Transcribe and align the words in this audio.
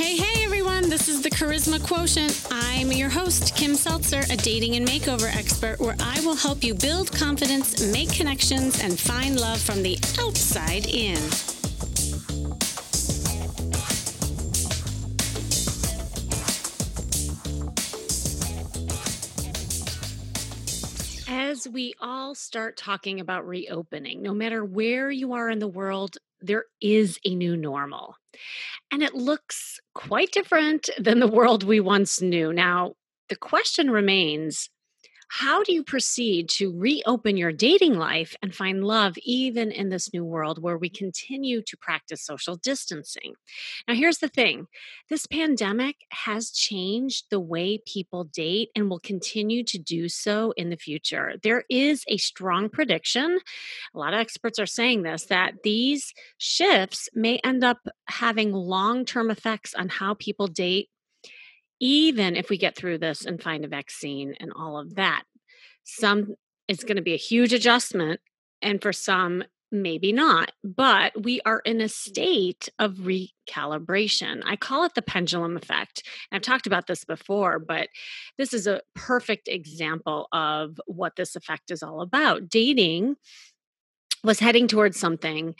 Hey, 0.00 0.16
hey, 0.16 0.44
everyone. 0.46 0.88
This 0.88 1.10
is 1.10 1.20
the 1.20 1.28
Charisma 1.28 1.78
Quotient. 1.86 2.48
I'm 2.50 2.90
your 2.90 3.10
host, 3.10 3.54
Kim 3.54 3.74
Seltzer, 3.74 4.22
a 4.30 4.36
dating 4.38 4.76
and 4.76 4.88
makeover 4.88 5.30
expert, 5.36 5.78
where 5.78 5.94
I 6.00 6.18
will 6.20 6.34
help 6.34 6.64
you 6.64 6.72
build 6.72 7.12
confidence, 7.12 7.86
make 7.92 8.10
connections, 8.10 8.82
and 8.82 8.98
find 8.98 9.38
love 9.38 9.60
from 9.60 9.82
the 9.82 9.98
outside 10.18 10.86
in. 10.86 11.18
As 21.28 21.68
we 21.68 21.92
all 22.00 22.34
start 22.34 22.78
talking 22.78 23.20
about 23.20 23.46
reopening, 23.46 24.22
no 24.22 24.32
matter 24.32 24.64
where 24.64 25.10
you 25.10 25.34
are 25.34 25.50
in 25.50 25.58
the 25.58 25.68
world, 25.68 26.16
there 26.40 26.64
is 26.80 27.18
a 27.26 27.34
new 27.34 27.54
normal. 27.54 28.16
And 28.90 29.02
it 29.02 29.14
looks 29.14 29.78
quite 29.94 30.32
different 30.32 30.88
than 30.98 31.20
the 31.20 31.26
world 31.26 31.64
we 31.64 31.80
once 31.80 32.20
knew. 32.20 32.52
Now, 32.52 32.94
the 33.28 33.36
question 33.36 33.90
remains 33.90 34.68
how 35.32 35.62
do 35.62 35.72
you 35.72 35.84
proceed 35.84 36.48
to 36.48 36.76
reopen 36.76 37.36
your 37.36 37.52
dating 37.52 37.94
life 37.94 38.34
and 38.42 38.52
find 38.52 38.82
love 38.82 39.16
even 39.22 39.70
in 39.70 39.88
this 39.88 40.12
new 40.12 40.24
world 40.24 40.60
where 40.60 40.76
we 40.76 40.88
continue 40.88 41.62
to 41.62 41.76
practice 41.76 42.20
social 42.24 42.56
distancing? 42.56 43.34
Now, 43.86 43.94
here's 43.94 44.18
the 44.18 44.28
thing 44.28 44.66
this 45.08 45.26
pandemic 45.26 45.98
has 46.10 46.50
changed 46.50 47.26
the 47.30 47.38
way 47.38 47.78
people 47.86 48.24
date 48.24 48.70
and 48.74 48.90
will 48.90 48.98
continue 48.98 49.62
to 49.64 49.78
do 49.78 50.08
so 50.08 50.52
in 50.56 50.68
the 50.68 50.76
future. 50.76 51.34
There 51.44 51.62
is 51.70 52.02
a 52.08 52.16
strong 52.16 52.68
prediction, 52.68 53.38
a 53.94 53.98
lot 53.98 54.14
of 54.14 54.18
experts 54.18 54.58
are 54.58 54.66
saying 54.66 55.04
this, 55.04 55.26
that 55.26 55.62
these 55.62 56.12
shifts 56.38 57.08
may 57.14 57.36
end 57.44 57.62
up 57.62 57.78
having 58.08 58.50
long 58.52 59.04
term 59.04 59.30
effects 59.30 59.74
on 59.74 59.90
how 59.90 60.14
people 60.14 60.48
date 60.48 60.88
even 61.80 62.36
if 62.36 62.50
we 62.50 62.58
get 62.58 62.76
through 62.76 62.98
this 62.98 63.24
and 63.24 63.42
find 63.42 63.64
a 63.64 63.68
vaccine 63.68 64.34
and 64.38 64.52
all 64.54 64.78
of 64.78 64.94
that. 64.96 65.24
Some 65.84 66.34
it's 66.68 66.84
going 66.84 66.96
to 66.96 67.02
be 67.02 67.14
a 67.14 67.18
huge 67.18 67.52
adjustment, 67.52 68.20
and 68.62 68.80
for 68.80 68.92
some, 68.92 69.42
maybe 69.72 70.12
not. 70.12 70.52
But 70.62 71.24
we 71.24 71.40
are 71.44 71.58
in 71.64 71.80
a 71.80 71.88
state 71.88 72.68
of 72.78 72.98
recalibration. 72.98 74.42
I 74.46 74.54
call 74.54 74.84
it 74.84 74.94
the 74.94 75.02
pendulum 75.02 75.56
effect. 75.56 76.04
I've 76.30 76.42
talked 76.42 76.68
about 76.68 76.86
this 76.86 77.04
before, 77.04 77.58
but 77.58 77.88
this 78.38 78.54
is 78.54 78.68
a 78.68 78.82
perfect 78.94 79.48
example 79.48 80.28
of 80.32 80.80
what 80.86 81.16
this 81.16 81.34
effect 81.34 81.72
is 81.72 81.82
all 81.82 82.02
about. 82.02 82.48
Dating 82.48 83.16
was 84.22 84.38
heading 84.38 84.68
towards 84.68 85.00
something 85.00 85.56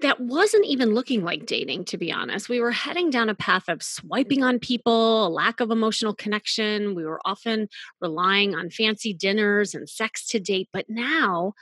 that 0.00 0.20
wasn't 0.20 0.66
even 0.66 0.94
looking 0.94 1.24
like 1.24 1.46
dating, 1.46 1.86
to 1.86 1.96
be 1.96 2.12
honest. 2.12 2.48
We 2.48 2.60
were 2.60 2.72
heading 2.72 3.08
down 3.10 3.30
a 3.30 3.34
path 3.34 3.68
of 3.68 3.82
swiping 3.82 4.40
mm-hmm. 4.40 4.48
on 4.48 4.58
people, 4.58 5.26
a 5.26 5.28
lack 5.28 5.60
of 5.60 5.70
emotional 5.70 6.14
connection. 6.14 6.94
We 6.94 7.06
were 7.06 7.20
often 7.24 7.68
relying 8.00 8.54
on 8.54 8.70
fancy 8.70 9.14
dinners 9.14 9.74
and 9.74 9.88
sex 9.88 10.26
to 10.28 10.40
date. 10.40 10.68
But 10.72 10.86
now, 10.88 11.54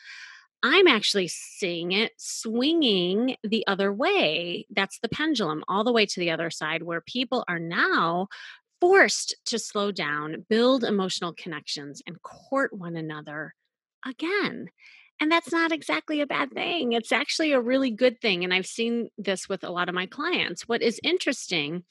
I'm 0.64 0.88
actually 0.88 1.28
seeing 1.28 1.92
it 1.92 2.12
swinging 2.16 3.36
the 3.44 3.64
other 3.66 3.92
way. 3.92 4.66
That's 4.74 4.98
the 4.98 5.10
pendulum, 5.10 5.62
all 5.68 5.84
the 5.84 5.92
way 5.92 6.06
to 6.06 6.20
the 6.20 6.30
other 6.30 6.50
side, 6.50 6.82
where 6.82 7.02
people 7.02 7.44
are 7.46 7.60
now 7.60 8.28
forced 8.80 9.36
to 9.46 9.58
slow 9.58 9.92
down, 9.92 10.44
build 10.48 10.82
emotional 10.82 11.32
connections, 11.34 12.02
and 12.06 12.20
court 12.22 12.72
one 12.72 12.96
another 12.96 13.54
again. 14.04 14.70
And 15.20 15.30
that's 15.30 15.52
not 15.52 15.72
exactly 15.72 16.20
a 16.20 16.26
bad 16.26 16.52
thing. 16.52 16.92
It's 16.92 17.12
actually 17.12 17.52
a 17.52 17.60
really 17.60 17.90
good 17.90 18.20
thing. 18.20 18.44
And 18.44 18.52
I've 18.52 18.66
seen 18.66 19.08
this 19.16 19.48
with 19.48 19.64
a 19.64 19.70
lot 19.70 19.88
of 19.88 19.94
my 19.94 20.06
clients. 20.06 20.68
What 20.68 20.82
is 20.82 21.00
interesting 21.02 21.84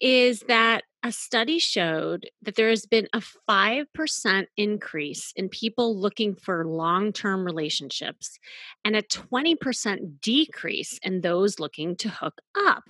is 0.00 0.40
that 0.48 0.82
a 1.04 1.12
study 1.12 1.58
showed 1.58 2.28
that 2.42 2.56
there 2.56 2.68
has 2.68 2.86
been 2.86 3.08
a 3.12 3.22
5% 3.48 4.46
increase 4.56 5.32
in 5.36 5.48
people 5.48 5.98
looking 5.98 6.34
for 6.34 6.66
long 6.66 7.12
term 7.12 7.44
relationships 7.44 8.38
and 8.84 8.96
a 8.96 9.02
20% 9.02 10.20
decrease 10.20 10.98
in 11.02 11.20
those 11.20 11.60
looking 11.60 11.96
to 11.96 12.08
hook 12.08 12.40
up. 12.66 12.84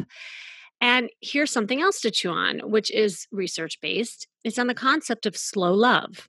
And 0.80 1.10
here's 1.20 1.52
something 1.52 1.80
else 1.80 2.00
to 2.00 2.10
chew 2.10 2.30
on, 2.30 2.58
which 2.70 2.90
is 2.90 3.26
research 3.30 3.80
based. 3.80 4.26
It's 4.42 4.58
on 4.58 4.66
the 4.66 4.74
concept 4.74 5.26
of 5.26 5.36
slow 5.36 5.72
love 5.72 6.28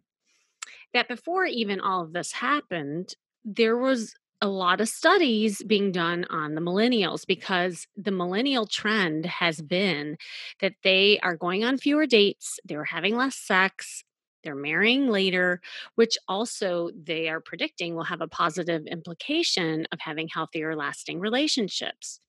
that 0.94 1.08
before 1.08 1.46
even 1.46 1.80
all 1.80 2.04
of 2.04 2.14
this 2.14 2.32
happened, 2.34 3.16
there 3.44 3.78
was 3.78 4.14
a 4.42 4.48
lot 4.48 4.82
of 4.82 4.90
studies 4.90 5.64
being 5.64 5.92
done 5.92 6.26
on 6.30 6.54
the 6.54 6.62
millennials 6.62 7.26
because 7.26 7.88
the 7.96 8.12
millennial 8.12 8.66
trend 8.68 9.26
has 9.26 9.62
been 9.62 10.18
that 10.60 10.74
they 10.84 11.18
are 11.24 11.38
going 11.38 11.64
on 11.64 11.78
fewer 11.78 12.06
dates, 12.06 12.60
they're 12.66 12.84
having 12.84 13.16
less 13.16 13.36
sex, 13.38 14.04
they're 14.44 14.56
marrying 14.56 15.08
later, 15.08 15.62
which 15.96 16.18
also 16.28 16.90
they 17.02 17.30
are 17.30 17.40
predicting 17.40 17.96
will 17.96 18.04
have 18.04 18.22
a 18.22 18.28
positive 18.28 18.86
implication 18.88 19.88
of 19.94 20.00
having 20.02 20.28
healthier, 20.28 20.76
lasting 20.76 21.20
relationships. 21.22 22.20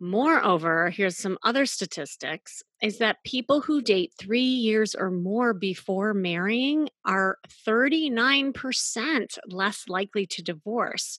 Moreover, 0.00 0.90
here's 0.90 1.16
some 1.16 1.38
other 1.44 1.66
statistics 1.66 2.62
is 2.82 2.98
that 2.98 3.22
people 3.24 3.60
who 3.60 3.80
date 3.80 4.12
three 4.18 4.40
years 4.40 4.94
or 4.94 5.10
more 5.10 5.54
before 5.54 6.12
marrying 6.12 6.90
are 7.04 7.38
39% 7.66 9.38
less 9.48 9.84
likely 9.88 10.26
to 10.26 10.42
divorce. 10.42 11.18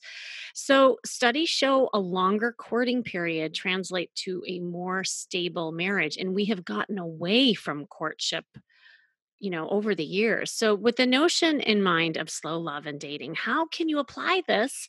So, 0.53 1.00
studies 1.06 1.50
show 1.50 1.90
a 1.94 2.00
longer 2.00 2.53
courting 2.58 3.02
period 3.02 3.53
translate 3.53 4.14
to 4.25 4.44
a 4.46 4.59
more 4.59 5.03
stable 5.06 5.72
marriage. 5.72 6.18
And 6.18 6.35
we 6.35 6.46
have 6.46 6.66
gotten 6.66 7.00
away 7.00 7.53
from 7.53 7.88
courtship 7.88 8.46
you 9.40 9.50
know 9.52 9.68
over 9.69 9.94
the 9.94 10.06
years 10.06 10.52
so 10.52 10.74
with 10.74 10.96
the 10.96 11.06
notion 11.06 11.59
in 11.59 11.84
mind 11.84 12.16
of 12.16 12.30
slow 12.30 12.58
love 12.58 12.85
and 12.85 13.00
dating 13.00 13.35
how 13.35 13.68
can 13.68 13.90
you 13.90 14.00
apply 14.00 14.41
this 14.47 14.88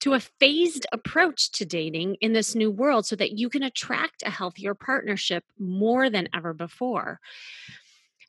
to 0.00 0.14
a 0.14 0.20
phased 0.20 0.86
approach 0.92 1.50
to 1.52 1.64
dating 1.64 2.16
in 2.20 2.32
this 2.32 2.54
new 2.54 2.70
world 2.70 3.06
so 3.06 3.16
that 3.16 3.32
you 3.32 3.48
can 3.48 3.62
attract 3.62 4.22
a 4.24 4.30
healthier 4.30 4.74
partnership 4.74 5.44
more 5.58 6.10
than 6.10 6.28
ever 6.34 6.54
before. 6.54 7.20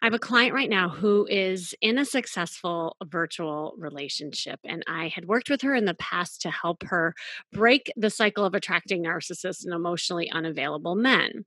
I 0.02 0.06
have 0.06 0.14
a 0.14 0.20
client 0.20 0.54
right 0.54 0.70
now 0.70 0.88
who 0.88 1.28
is 1.30 1.76
in 1.82 1.98
a 1.98 2.06
successful 2.06 2.96
virtual 3.04 3.74
relationship, 3.78 4.60
and 4.64 4.82
I 4.88 5.10
had 5.10 5.26
worked 5.26 5.50
with 5.50 5.62
her 5.62 5.76
in 5.76 5.84
the 5.84 5.94
past 5.96 6.42
to 6.42 6.50
help 6.50 6.84
her 6.84 7.14
break 7.52 7.92
the 7.98 8.10
cycle 8.10 8.46
of 8.46 8.56
attracting 8.56 9.04
narcissists 9.04 9.66
and 9.66 9.74
emotionally 9.74 10.32
unavailable 10.32 10.96
men. 10.96 11.44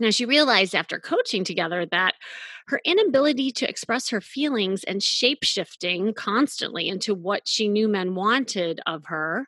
Now, 0.00 0.10
she 0.10 0.24
realized 0.24 0.74
after 0.74 0.98
coaching 1.00 1.44
together 1.44 1.86
that 1.86 2.14
her 2.68 2.80
inability 2.84 3.50
to 3.52 3.68
express 3.68 4.10
her 4.10 4.20
feelings 4.20 4.84
and 4.84 5.02
shape 5.02 5.42
shifting 5.42 6.14
constantly 6.14 6.88
into 6.88 7.14
what 7.14 7.48
she 7.48 7.68
knew 7.68 7.88
men 7.88 8.14
wanted 8.14 8.80
of 8.86 9.06
her 9.06 9.46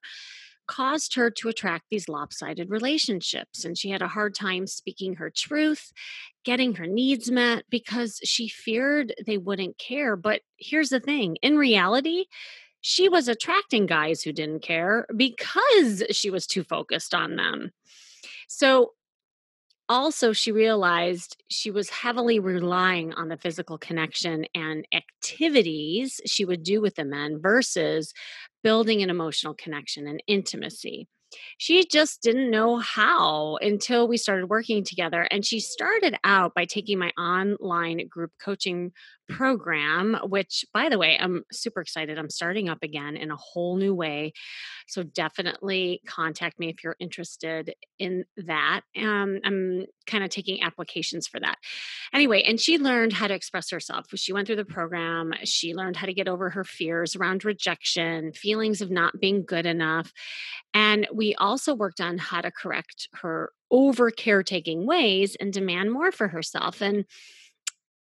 caused 0.67 1.17
her 1.17 1.31
to 1.31 1.49
attract 1.49 1.87
these 1.91 2.09
lopsided 2.09 2.71
relationships. 2.71 3.65
And 3.65 3.77
she 3.77 3.91
had 3.91 4.03
a 4.03 4.09
hard 4.09 4.37
time 4.37 4.69
speaking 4.69 5.15
her 5.15 5.29
truth, 5.29 5.93
getting 6.45 6.75
her 6.77 6.87
needs 6.87 7.29
met 7.29 7.65
because 7.69 8.21
she 8.23 8.47
feared 8.49 9.13
they 9.27 9.37
wouldn't 9.37 9.79
care. 9.79 10.17
But 10.17 10.43
here's 10.59 10.91
the 10.91 11.01
thing 11.01 11.37
in 11.43 11.57
reality, 11.57 12.27
she 12.81 13.09
was 13.09 13.27
attracting 13.27 13.87
guys 13.87 14.23
who 14.23 14.33
didn't 14.33 14.63
care 14.63 15.07
because 15.17 16.05
she 16.13 16.31
was 16.31 16.47
too 16.47 16.63
focused 16.63 17.15
on 17.15 17.35
them. 17.35 17.73
So 18.49 18.93
also 19.91 20.33
she 20.33 20.53
realized 20.53 21.43
she 21.49 21.73
was 21.73 21.91
heavily 21.91 22.39
relying 22.39 23.13
on 23.15 23.29
the 23.29 23.37
physical 23.37 23.77
connection 23.77 24.47
and 24.55 24.87
activities 24.95 26.21
she 26.25 26.45
would 26.45 26.63
do 26.63 26.81
with 26.81 26.95
the 26.95 27.05
men 27.05 27.41
versus 27.43 28.15
building 28.63 29.03
an 29.03 29.11
emotional 29.11 29.53
connection 29.53 30.07
and 30.07 30.23
intimacy 30.29 31.09
she 31.59 31.85
just 31.87 32.23
didn't 32.23 32.51
know 32.51 32.79
how 32.79 33.57
until 33.61 34.09
we 34.09 34.17
started 34.17 34.49
working 34.49 34.85
together. 34.85 35.23
And 35.23 35.45
she 35.45 35.61
started 35.61 36.17
out 36.25 36.55
by 36.55 36.65
taking 36.65 36.99
my 36.99 37.11
online 37.19 38.09
group 38.09 38.33
coaching 38.43 38.93
program, 39.31 40.19
which, 40.25 40.65
by 40.75 40.89
the 40.89 40.99
way, 40.99 41.17
I'm 41.19 41.45
super 41.53 41.81
excited. 41.81 42.19
I'm 42.19 42.31
starting 42.31 42.69
up 42.69 42.83
again 42.83 43.17
in 43.17 43.31
a 43.31 43.37
whole 43.37 43.77
new 43.77 43.95
way. 43.95 44.33
So 44.89 45.03
definitely 45.05 46.01
contact 46.07 46.59
me 46.59 46.69
if 46.69 46.83
you're 46.83 46.97
interested 46.99 47.73
in 47.99 48.25
that. 48.37 48.83
Um, 48.99 49.39
I'm 49.45 49.87
kind 50.07 50.25
of 50.25 50.31
taking 50.31 50.63
applications 50.63 51.29
for 51.29 51.39
that. 51.41 51.57
Anyway, 52.13 52.43
and 52.43 52.61
she 52.61 52.79
learned 52.79 53.13
how 53.13 53.29
to 53.29 53.35
express 53.35 53.71
herself. 53.71 54.07
She 54.17 54.33
went 54.33 54.47
through 54.47 54.57
the 54.57 54.65
program. 54.65 55.33
She 55.45 55.75
learned 55.75 55.97
how 55.97 56.07
to 56.07 56.15
get 56.15 56.29
over 56.29 56.51
her 56.51 56.65
fears 56.65 57.15
around 57.15 57.45
rejection, 57.45 58.33
feelings 58.33 58.81
of 58.81 58.91
not 58.91 59.21
being 59.21 59.45
good 59.45 59.67
enough. 59.67 60.13
And 60.73 61.09
we 61.13 61.35
also 61.35 61.75
worked 61.75 62.01
on 62.01 62.19
how 62.19 62.41
to 62.41 62.51
correct 62.51 63.09
her 63.15 63.53
over 63.71 64.11
caretaking 64.11 64.87
ways 64.87 65.37
and 65.37 65.53
demand 65.53 65.93
more 65.93 66.13
for 66.13 66.29
herself. 66.29 66.81
And 66.81 67.05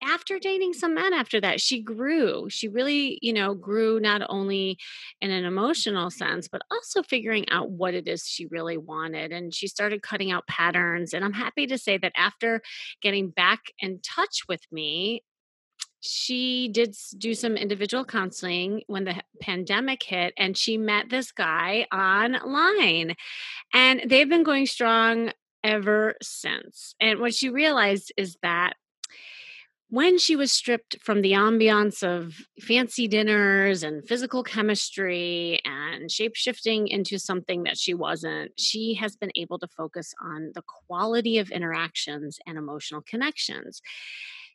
after 0.04 0.40
dating 0.40 0.74
some 0.74 0.96
men 0.96 1.14
after 1.14 1.40
that, 1.42 1.62
she 1.62 1.82
grew. 1.82 2.50
She 2.50 2.68
really, 2.68 3.20
you 3.22 3.34
know, 3.34 3.54
grew 3.54 4.00
not 4.00 4.22
only 4.30 4.78
in 5.22 5.30
an 5.30 5.46
emotional 5.46 6.10
sense, 6.10 6.48
but 6.48 6.64
also 6.72 7.04
figuring 7.04 7.48
out 7.50 7.70
what 7.70 7.94
it 7.94 8.08
is 8.08 8.26
she 8.26 8.48
really 8.48 8.78
wanted. 8.78 9.32
And 9.32 9.54
she 9.54 9.68
started 9.68 10.02
cutting 10.02 10.32
out 10.32 10.48
patterns. 10.48 11.14
And 11.14 11.24
I'm 11.24 11.34
happy 11.34 11.68
to 11.68 11.78
say 11.78 11.98
that 12.00 12.14
after 12.16 12.62
getting 13.02 13.30
back 13.30 13.66
in 13.80 14.00
touch 14.02 14.48
with 14.48 14.62
me, 14.72 15.24
she 16.02 16.68
did 16.68 16.96
do 17.18 17.34
some 17.34 17.56
individual 17.56 18.04
counseling 18.04 18.82
when 18.88 19.06
the 19.06 19.16
pandemic 19.40 20.02
hit 20.04 20.34
and 20.38 20.58
she 20.58 20.78
met 20.78 21.10
this 21.10 21.32
guy 21.32 21.86
online 21.94 23.16
and 23.74 24.02
they've 24.08 24.30
been 24.30 24.44
going 24.44 24.66
strong 24.66 25.32
ever 25.64 26.16
since 26.22 26.96
and 27.00 27.20
what 27.20 27.36
she 27.36 27.50
realized 27.50 28.12
is 28.18 28.36
that 28.42 28.74
when 29.92 30.18
she 30.18 30.38
was 30.38 30.54
stripped 30.54 30.96
from 31.02 31.22
the 31.22 31.34
ambiance 31.34 32.02
of 32.02 32.34
fancy 32.62 33.10
dinners 33.10 33.84
and 33.84 34.08
physical 34.08 34.42
chemistry 34.42 35.60
and 35.66 36.10
shape 36.10 36.34
shifting 36.34 36.88
into 36.88 37.20
something 37.20 37.64
that 37.64 37.78
she 37.78 37.94
wasn't, 37.94 38.58
she 38.58 38.94
has 38.94 39.18
been 39.18 39.34
able 39.36 39.60
to 39.60 39.68
focus 39.68 40.14
on 40.24 40.54
the 40.56 40.64
quality 40.88 41.40
of 41.40 41.52
interactions 41.52 42.40
and 42.48 42.58
emotional 42.58 43.02
connections. 43.02 43.82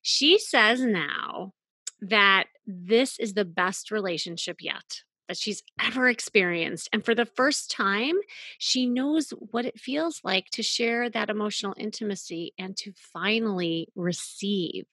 She 0.09 0.39
says 0.39 0.83
now 0.83 1.53
that 2.01 2.45
this 2.65 3.19
is 3.19 3.35
the 3.35 3.45
best 3.45 3.91
relationship 3.91 4.59
yet 4.61 5.03
that 5.27 5.37
she's 5.37 5.65
ever 5.83 6.09
experienced. 6.09 6.89
And 6.93 7.05
for 7.05 7.13
the 7.13 7.27
first 7.27 7.73
time, 7.73 8.15
she 8.57 8.87
knows 8.87 9.31
what 9.31 9.65
it 9.67 9.81
feels 9.81 10.21
like 10.23 10.47
to 10.51 10.63
share 10.63 11.11
that 11.11 11.29
emotional 11.29 11.75
intimacy 11.77 12.55
and 12.57 12.77
to 12.77 12.93
finally 13.13 13.89
receive. 13.97 14.87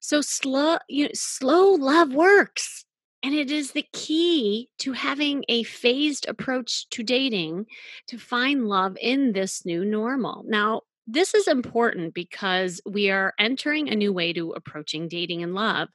So 0.00 0.22
slow, 0.22 0.78
you 0.88 1.04
know, 1.04 1.10
slow 1.12 1.72
love 1.72 2.10
works. 2.10 2.86
And 3.22 3.34
it 3.34 3.50
is 3.50 3.72
the 3.72 3.84
key 3.92 4.70
to 4.78 4.92
having 4.92 5.44
a 5.50 5.62
phased 5.64 6.26
approach 6.26 6.88
to 6.88 7.02
dating 7.02 7.66
to 8.06 8.16
find 8.16 8.66
love 8.66 8.96
in 8.98 9.32
this 9.32 9.66
new 9.66 9.84
normal. 9.84 10.42
Now, 10.46 10.84
this 11.06 11.34
is 11.34 11.48
important 11.48 12.14
because 12.14 12.80
we 12.86 13.10
are 13.10 13.34
entering 13.38 13.88
a 13.88 13.96
new 13.96 14.12
way 14.12 14.32
to 14.32 14.52
approaching 14.52 15.08
dating 15.08 15.42
and 15.42 15.54
love. 15.54 15.88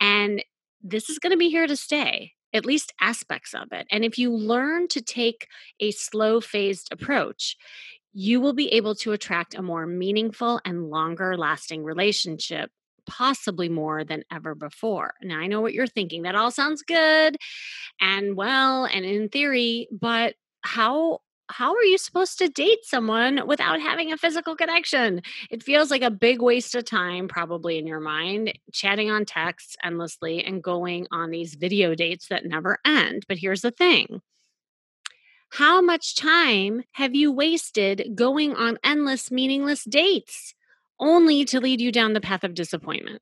And 0.00 0.44
this 0.82 1.10
is 1.10 1.18
going 1.18 1.32
to 1.32 1.36
be 1.36 1.50
here 1.50 1.66
to 1.66 1.76
stay, 1.76 2.32
at 2.52 2.66
least 2.66 2.92
aspects 3.00 3.54
of 3.54 3.68
it. 3.72 3.86
And 3.90 4.04
if 4.04 4.18
you 4.18 4.34
learn 4.34 4.88
to 4.88 5.00
take 5.00 5.46
a 5.78 5.90
slow 5.90 6.40
phased 6.40 6.88
approach, 6.90 7.56
you 8.12 8.40
will 8.40 8.54
be 8.54 8.68
able 8.68 8.94
to 8.96 9.12
attract 9.12 9.54
a 9.54 9.62
more 9.62 9.86
meaningful 9.86 10.60
and 10.64 10.90
longer 10.90 11.36
lasting 11.36 11.84
relationship 11.84 12.70
possibly 13.06 13.68
more 13.68 14.04
than 14.04 14.22
ever 14.32 14.54
before. 14.54 15.14
Now, 15.22 15.38
I 15.38 15.46
know 15.46 15.60
what 15.60 15.72
you're 15.72 15.86
thinking. 15.86 16.22
That 16.22 16.34
all 16.34 16.50
sounds 16.50 16.82
good 16.82 17.36
and 18.00 18.36
well 18.36 18.84
and 18.84 19.04
in 19.04 19.28
theory, 19.28 19.88
but 19.90 20.34
how 20.62 21.20
how 21.50 21.74
are 21.74 21.82
you 21.82 21.98
supposed 21.98 22.38
to 22.38 22.48
date 22.48 22.84
someone 22.84 23.46
without 23.46 23.80
having 23.80 24.12
a 24.12 24.16
physical 24.16 24.56
connection? 24.56 25.22
It 25.50 25.62
feels 25.62 25.90
like 25.90 26.02
a 26.02 26.10
big 26.10 26.40
waste 26.40 26.74
of 26.74 26.84
time, 26.84 27.28
probably 27.28 27.78
in 27.78 27.86
your 27.86 28.00
mind, 28.00 28.52
chatting 28.72 29.10
on 29.10 29.24
texts 29.24 29.76
endlessly 29.84 30.44
and 30.44 30.62
going 30.62 31.06
on 31.10 31.30
these 31.30 31.54
video 31.54 31.94
dates 31.94 32.28
that 32.28 32.46
never 32.46 32.78
end. 32.84 33.24
But 33.28 33.38
here's 33.38 33.62
the 33.62 33.70
thing 33.70 34.22
how 35.50 35.80
much 35.80 36.14
time 36.16 36.84
have 36.92 37.14
you 37.14 37.32
wasted 37.32 38.12
going 38.14 38.54
on 38.54 38.78
endless, 38.84 39.30
meaningless 39.32 39.84
dates 39.84 40.54
only 41.00 41.44
to 41.46 41.60
lead 41.60 41.80
you 41.80 41.90
down 41.90 42.12
the 42.12 42.20
path 42.20 42.44
of 42.44 42.54
disappointment? 42.54 43.20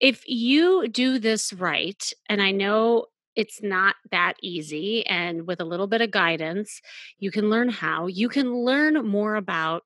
If 0.00 0.22
you 0.26 0.88
do 0.88 1.18
this 1.18 1.52
right, 1.52 2.12
and 2.28 2.40
I 2.40 2.52
know 2.52 3.06
it's 3.38 3.62
not 3.62 3.94
that 4.10 4.34
easy. 4.42 5.06
And 5.06 5.46
with 5.46 5.60
a 5.60 5.64
little 5.64 5.86
bit 5.86 6.02
of 6.02 6.10
guidance, 6.10 6.82
you 7.18 7.30
can 7.30 7.48
learn 7.48 7.68
how. 7.68 8.08
You 8.08 8.28
can 8.28 8.52
learn 8.52 9.06
more 9.06 9.36
about 9.36 9.84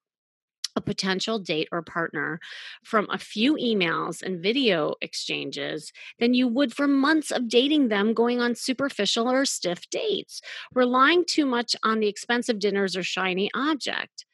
a 0.74 0.80
potential 0.80 1.38
date 1.38 1.68
or 1.70 1.82
partner 1.82 2.40
from 2.82 3.06
a 3.10 3.18
few 3.18 3.56
emails 3.56 4.22
and 4.22 4.42
video 4.42 4.94
exchanges 5.02 5.92
than 6.18 6.32
you 6.32 6.48
would 6.48 6.74
from 6.74 6.98
months 6.98 7.30
of 7.30 7.46
dating 7.46 7.88
them 7.88 8.14
going 8.14 8.40
on 8.40 8.54
superficial 8.54 9.30
or 9.30 9.44
stiff 9.44 9.88
dates, 9.90 10.40
relying 10.74 11.26
too 11.26 11.44
much 11.44 11.76
on 11.84 12.00
the 12.00 12.08
expensive 12.08 12.58
dinners 12.58 12.96
or 12.96 13.02
shiny 13.02 13.50
object. 13.54 14.24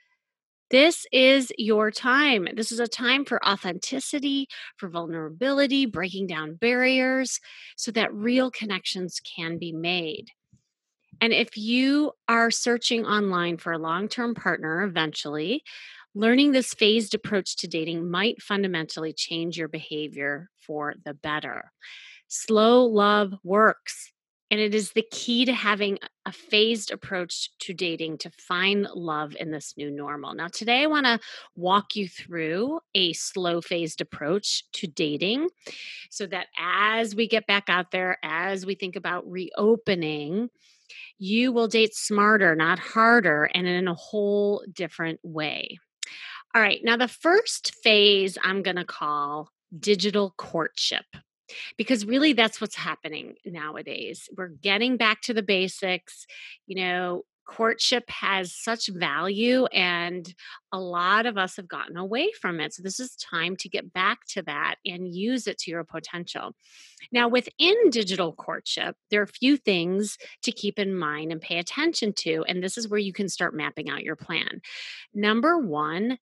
This 0.70 1.06
is 1.12 1.50
your 1.56 1.90
time. 1.90 2.46
This 2.54 2.72
is 2.72 2.78
a 2.78 2.86
time 2.86 3.24
for 3.24 3.44
authenticity, 3.46 4.48
for 4.76 4.88
vulnerability, 4.88 5.86
breaking 5.86 6.26
down 6.26 6.54
barriers 6.54 7.40
so 7.76 7.90
that 7.92 8.12
real 8.12 8.50
connections 8.50 9.20
can 9.20 9.58
be 9.58 9.72
made. 9.72 10.26
And 11.20 11.32
if 11.32 11.56
you 11.56 12.12
are 12.28 12.50
searching 12.50 13.06
online 13.06 13.56
for 13.56 13.72
a 13.72 13.78
long 13.78 14.08
term 14.08 14.34
partner 14.34 14.82
eventually, 14.82 15.62
learning 16.14 16.52
this 16.52 16.74
phased 16.74 17.14
approach 17.14 17.56
to 17.56 17.68
dating 17.68 18.10
might 18.10 18.42
fundamentally 18.42 19.12
change 19.12 19.56
your 19.56 19.68
behavior 19.68 20.50
for 20.66 20.94
the 21.04 21.14
better. 21.14 21.72
Slow 22.28 22.84
love 22.84 23.32
works. 23.42 24.12
And 24.50 24.60
it 24.60 24.74
is 24.74 24.92
the 24.92 25.04
key 25.10 25.44
to 25.44 25.52
having 25.52 25.98
a 26.24 26.32
phased 26.32 26.90
approach 26.90 27.50
to 27.60 27.74
dating 27.74 28.18
to 28.18 28.30
find 28.30 28.86
love 28.94 29.36
in 29.38 29.50
this 29.50 29.74
new 29.76 29.90
normal. 29.90 30.34
Now, 30.34 30.48
today 30.48 30.82
I 30.82 30.86
want 30.86 31.04
to 31.04 31.20
walk 31.54 31.96
you 31.96 32.08
through 32.08 32.80
a 32.94 33.12
slow 33.12 33.60
phased 33.60 34.00
approach 34.00 34.64
to 34.72 34.86
dating 34.86 35.48
so 36.10 36.26
that 36.26 36.46
as 36.58 37.14
we 37.14 37.28
get 37.28 37.46
back 37.46 37.64
out 37.68 37.90
there, 37.90 38.18
as 38.22 38.64
we 38.64 38.74
think 38.74 38.96
about 38.96 39.30
reopening, 39.30 40.48
you 41.18 41.52
will 41.52 41.68
date 41.68 41.94
smarter, 41.94 42.54
not 42.54 42.78
harder, 42.78 43.50
and 43.54 43.66
in 43.66 43.88
a 43.88 43.94
whole 43.94 44.64
different 44.72 45.20
way. 45.22 45.78
All 46.54 46.62
right, 46.62 46.80
now 46.82 46.96
the 46.96 47.08
first 47.08 47.74
phase 47.82 48.38
I'm 48.42 48.62
going 48.62 48.76
to 48.76 48.84
call 48.84 49.50
digital 49.78 50.32
courtship 50.38 51.04
because 51.76 52.04
really 52.04 52.32
that's 52.32 52.60
what's 52.60 52.76
happening 52.76 53.34
nowadays. 53.44 54.28
We're 54.36 54.48
getting 54.48 54.96
back 54.96 55.22
to 55.22 55.34
the 55.34 55.42
basics. 55.42 56.26
You 56.66 56.76
know, 56.76 57.24
courtship 57.48 58.08
has 58.10 58.54
such 58.54 58.88
value 58.88 59.64
and 59.66 60.34
a 60.70 60.78
lot 60.78 61.24
of 61.24 61.38
us 61.38 61.56
have 61.56 61.66
gotten 61.66 61.96
away 61.96 62.30
from 62.40 62.60
it. 62.60 62.74
So 62.74 62.82
this 62.82 63.00
is 63.00 63.16
time 63.16 63.56
to 63.56 63.68
get 63.68 63.92
back 63.92 64.26
to 64.30 64.42
that 64.42 64.76
and 64.86 65.08
use 65.08 65.46
it 65.46 65.58
to 65.60 65.70
your 65.70 65.82
potential. 65.82 66.54
Now, 67.10 67.26
within 67.26 67.90
digital 67.90 68.34
courtship, 68.34 68.96
there 69.10 69.20
are 69.20 69.24
a 69.24 69.26
few 69.26 69.56
things 69.56 70.18
to 70.42 70.52
keep 70.52 70.78
in 70.78 70.94
mind 70.94 71.32
and 71.32 71.40
pay 71.40 71.58
attention 71.58 72.12
to. 72.18 72.44
And 72.46 72.62
this 72.62 72.76
is 72.76 72.86
where 72.86 73.00
you 73.00 73.14
can 73.14 73.30
start 73.30 73.54
mapping 73.54 73.88
out 73.88 74.04
your 74.04 74.16
plan. 74.16 74.60
Number 75.14 75.58
one, 75.58 76.18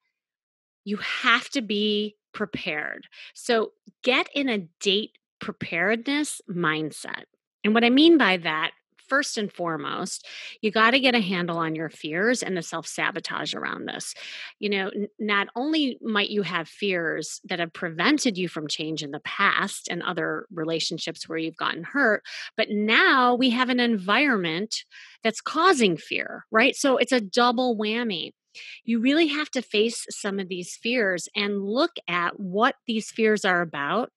you 0.84 0.98
have 0.98 1.48
to 1.50 1.60
be 1.60 2.14
prepared. 2.36 3.06
So 3.32 3.72
get 4.04 4.28
in 4.34 4.50
a 4.50 4.58
date 4.80 5.16
preparedness 5.40 6.42
mindset. 6.48 7.24
And 7.64 7.72
what 7.72 7.82
I 7.82 7.88
mean 7.88 8.18
by 8.18 8.36
that, 8.36 8.72
first 9.08 9.38
and 9.38 9.50
foremost, 9.50 10.26
you 10.60 10.70
got 10.70 10.90
to 10.90 11.00
get 11.00 11.14
a 11.14 11.20
handle 11.20 11.56
on 11.56 11.74
your 11.74 11.88
fears 11.88 12.42
and 12.42 12.56
the 12.56 12.62
self 12.62 12.86
sabotage 12.86 13.54
around 13.54 13.86
this. 13.86 14.12
You 14.58 14.68
know, 14.68 14.88
n- 14.88 15.08
not 15.18 15.48
only 15.56 15.98
might 16.02 16.28
you 16.28 16.42
have 16.42 16.68
fears 16.68 17.40
that 17.44 17.58
have 17.58 17.72
prevented 17.72 18.36
you 18.36 18.48
from 18.48 18.68
change 18.68 19.02
in 19.02 19.12
the 19.12 19.20
past 19.20 19.88
and 19.88 20.02
other 20.02 20.46
relationships 20.52 21.26
where 21.26 21.38
you've 21.38 21.56
gotten 21.56 21.84
hurt, 21.84 22.22
but 22.54 22.68
now 22.70 23.34
we 23.34 23.48
have 23.48 23.70
an 23.70 23.80
environment 23.80 24.84
that's 25.22 25.40
causing 25.40 25.96
fear, 25.96 26.44
right? 26.50 26.76
So 26.76 26.98
it's 26.98 27.12
a 27.12 27.20
double 27.20 27.76
whammy 27.78 28.32
you 28.84 29.00
really 29.00 29.28
have 29.28 29.50
to 29.52 29.62
face 29.62 30.06
some 30.10 30.38
of 30.38 30.48
these 30.48 30.76
fears 30.76 31.28
and 31.36 31.62
look 31.64 31.92
at 32.08 32.38
what 32.40 32.74
these 32.86 33.10
fears 33.10 33.44
are 33.44 33.62
about 33.62 34.10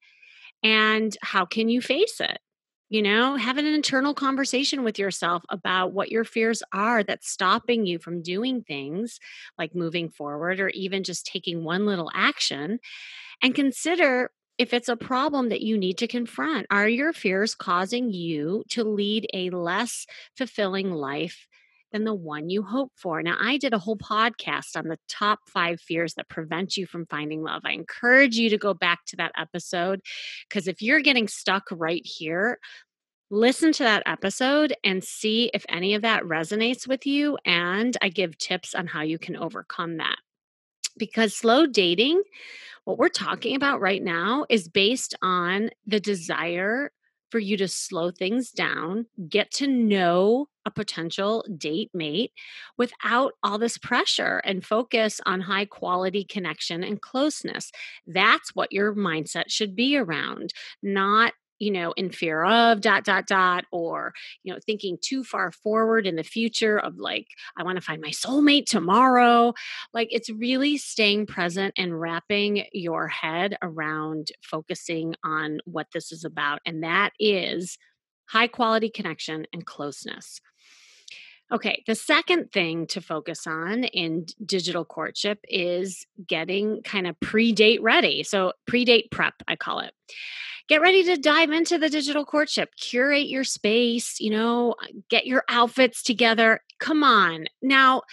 and 0.64 1.16
how 1.22 1.46
can 1.46 1.70
you 1.70 1.82
face 1.82 2.20
it? 2.20 2.40
You 2.92 3.04
know 3.04 3.36
have 3.36 3.58
an 3.58 3.68
internal 3.68 4.16
conversation 4.16 4.84
with 4.84 4.98
yourself 4.98 5.44
about 5.50 5.94
what 5.94 6.10
your 6.10 6.24
fears 6.24 6.64
are 6.74 7.04
that's 7.04 7.30
stopping 7.30 7.86
you 7.86 8.00
from 8.00 8.24
doing 8.24 8.64
things 8.64 9.20
like 9.60 9.76
moving 9.76 10.10
forward 10.10 10.60
or 10.60 10.70
even 10.70 11.04
just 11.04 11.28
taking 11.28 11.64
one 11.64 11.86
little 11.86 12.10
action 12.16 12.80
and 13.44 13.56
consider 13.56 14.32
if 14.58 14.74
it's 14.74 14.90
a 14.90 14.98
problem 14.98 15.50
that 15.50 15.62
you 15.62 15.78
need 15.78 15.98
to 16.00 16.08
confront. 16.08 16.68
Are 16.70 16.90
your 16.90 17.14
fears 17.14 17.56
causing 17.56 18.12
you 18.12 18.64
to 18.70 18.84
lead 18.84 19.28
a 19.34 19.52
less 19.52 20.06
fulfilling 20.36 20.92
life 20.92 21.48
than 21.92 22.04
the 22.04 22.14
one 22.14 22.50
you 22.50 22.64
hope 22.64 22.92
for. 22.96 23.22
Now, 23.22 23.38
I 23.40 23.58
did 23.58 23.74
a 23.74 23.80
whole 23.80 23.98
podcast 23.98 24.76
on 24.76 24.88
the 24.88 25.00
top 25.08 25.40
five 25.48 25.82
fears 25.82 26.14
that 26.16 26.30
prevent 26.30 26.78
you 26.78 26.86
from 26.86 27.06
finding 27.08 27.44
love. 27.44 27.62
I 27.66 27.72
encourage 27.72 28.36
you 28.36 28.50
to 28.50 28.58
go 28.58 28.74
back 28.74 29.00
to 29.08 29.16
that 29.18 29.32
episode 29.38 30.02
because 30.48 30.68
if 30.68 30.82
you're 30.82 31.02
getting 31.02 31.28
stuck 31.28 31.64
right 31.72 32.06
here, 32.06 32.60
listen 33.32 33.72
to 33.74 33.84
that 33.84 34.04
episode 34.06 34.74
and 34.84 35.04
see 35.04 35.52
if 35.54 35.66
any 35.70 35.94
of 35.94 36.02
that 36.02 36.24
resonates 36.24 36.88
with 36.88 37.06
you. 37.06 37.38
And 37.46 37.96
I 38.02 38.10
give 38.10 38.38
tips 38.38 38.74
on 38.74 38.88
how 38.88 39.02
you 39.02 39.20
can 39.20 39.36
overcome 39.36 39.98
that. 39.98 40.18
Because 40.98 41.36
slow 41.36 41.66
dating, 41.66 42.22
what 42.84 42.98
we're 42.98 43.10
talking 43.10 43.56
about 43.56 43.80
right 43.80 44.04
now, 44.04 44.46
is 44.50 44.68
based 44.68 45.16
on 45.22 45.70
the 45.86 46.00
desire 46.00 46.92
for 47.30 47.40
you 47.40 47.58
to 47.58 47.68
slow 47.68 48.12
things 48.12 48.52
down, 48.52 49.06
get 49.28 49.52
to 49.52 49.68
know 49.68 50.48
a 50.66 50.72
potential 50.72 51.46
date 51.58 51.90
mate 51.94 52.32
without 52.78 53.34
all 53.44 53.58
this 53.58 53.78
pressure 53.78 54.42
and 54.44 54.66
focus 54.66 55.20
on 55.26 55.42
high 55.42 55.66
quality 55.66 56.24
connection 56.24 56.84
and 56.84 57.02
closeness. 57.02 57.72
That's 58.06 58.54
what 58.54 58.72
your 58.72 58.94
mindset 58.94 59.46
should 59.48 59.76
be 59.76 59.98
around, 59.98 60.54
not 60.84 61.34
you 61.60 61.72
know, 61.72 61.92
in 61.98 62.10
fear 62.10 62.44
of 62.46 62.82
dot, 62.82 63.04
dot, 63.04 63.28
dot, 63.28 63.66
or, 63.72 64.14
you 64.44 64.54
know, 64.54 64.60
thinking 64.66 64.98
too 65.02 65.24
far 65.24 65.52
forward 65.52 66.08
in 66.08 66.16
the 66.16 66.24
future 66.24 66.80
of 66.80 66.98
like, 66.98 67.28
I 67.58 67.64
want 67.64 67.78
to 67.78 67.82
find 67.82 68.02
my 68.02 68.10
soulmate 68.10 68.66
tomorrow. 68.66 69.54
Like, 69.94 70.08
it's 70.12 70.30
really 70.30 70.78
staying 70.78 71.28
present 71.28 71.74
and 71.78 72.00
wrapping 72.00 72.66
your 72.72 73.08
head 73.08 73.58
around 73.62 74.30
focusing 74.42 75.16
on 75.24 75.60
what 75.66 75.88
this 75.94 76.12
is 76.12 76.24
about. 76.24 76.60
And 76.66 76.84
that 76.84 77.12
is 77.20 77.78
high 78.30 78.48
quality 78.48 78.90
connection 78.90 79.46
and 79.54 79.66
closeness. 79.66 80.40
Okay, 81.52 81.84
the 81.88 81.96
second 81.96 82.52
thing 82.52 82.86
to 82.88 83.02
focus 83.02 83.48
on 83.48 83.84
in 83.86 84.28
digital 84.46 84.86
courtship 84.86 85.40
is 85.46 86.06
getting 86.28 86.84
kind 86.84 87.08
of 87.08 87.20
pre 87.20 87.52
date 87.54 87.82
ready. 87.82 88.22
So, 88.22 88.54
pre 88.68 88.86
date 88.86 89.10
prep, 89.10 89.34
I 89.48 89.56
call 89.56 89.80
it 89.80 89.92
get 90.70 90.82
ready 90.82 91.04
to 91.04 91.18
dive 91.18 91.52
into 91.52 91.78
the 91.78 91.90
digital 91.90 92.26
courtship. 92.26 92.72
Curate 92.78 93.28
your 93.28 93.44
space 93.44 94.20
you 94.20 94.32
know 94.32 94.76
get 95.10 95.28
your 95.28 95.44
outfits 95.50 96.04
together. 96.04 96.62
Come 96.80 97.04
on. 97.04 97.48
Now 97.62 98.04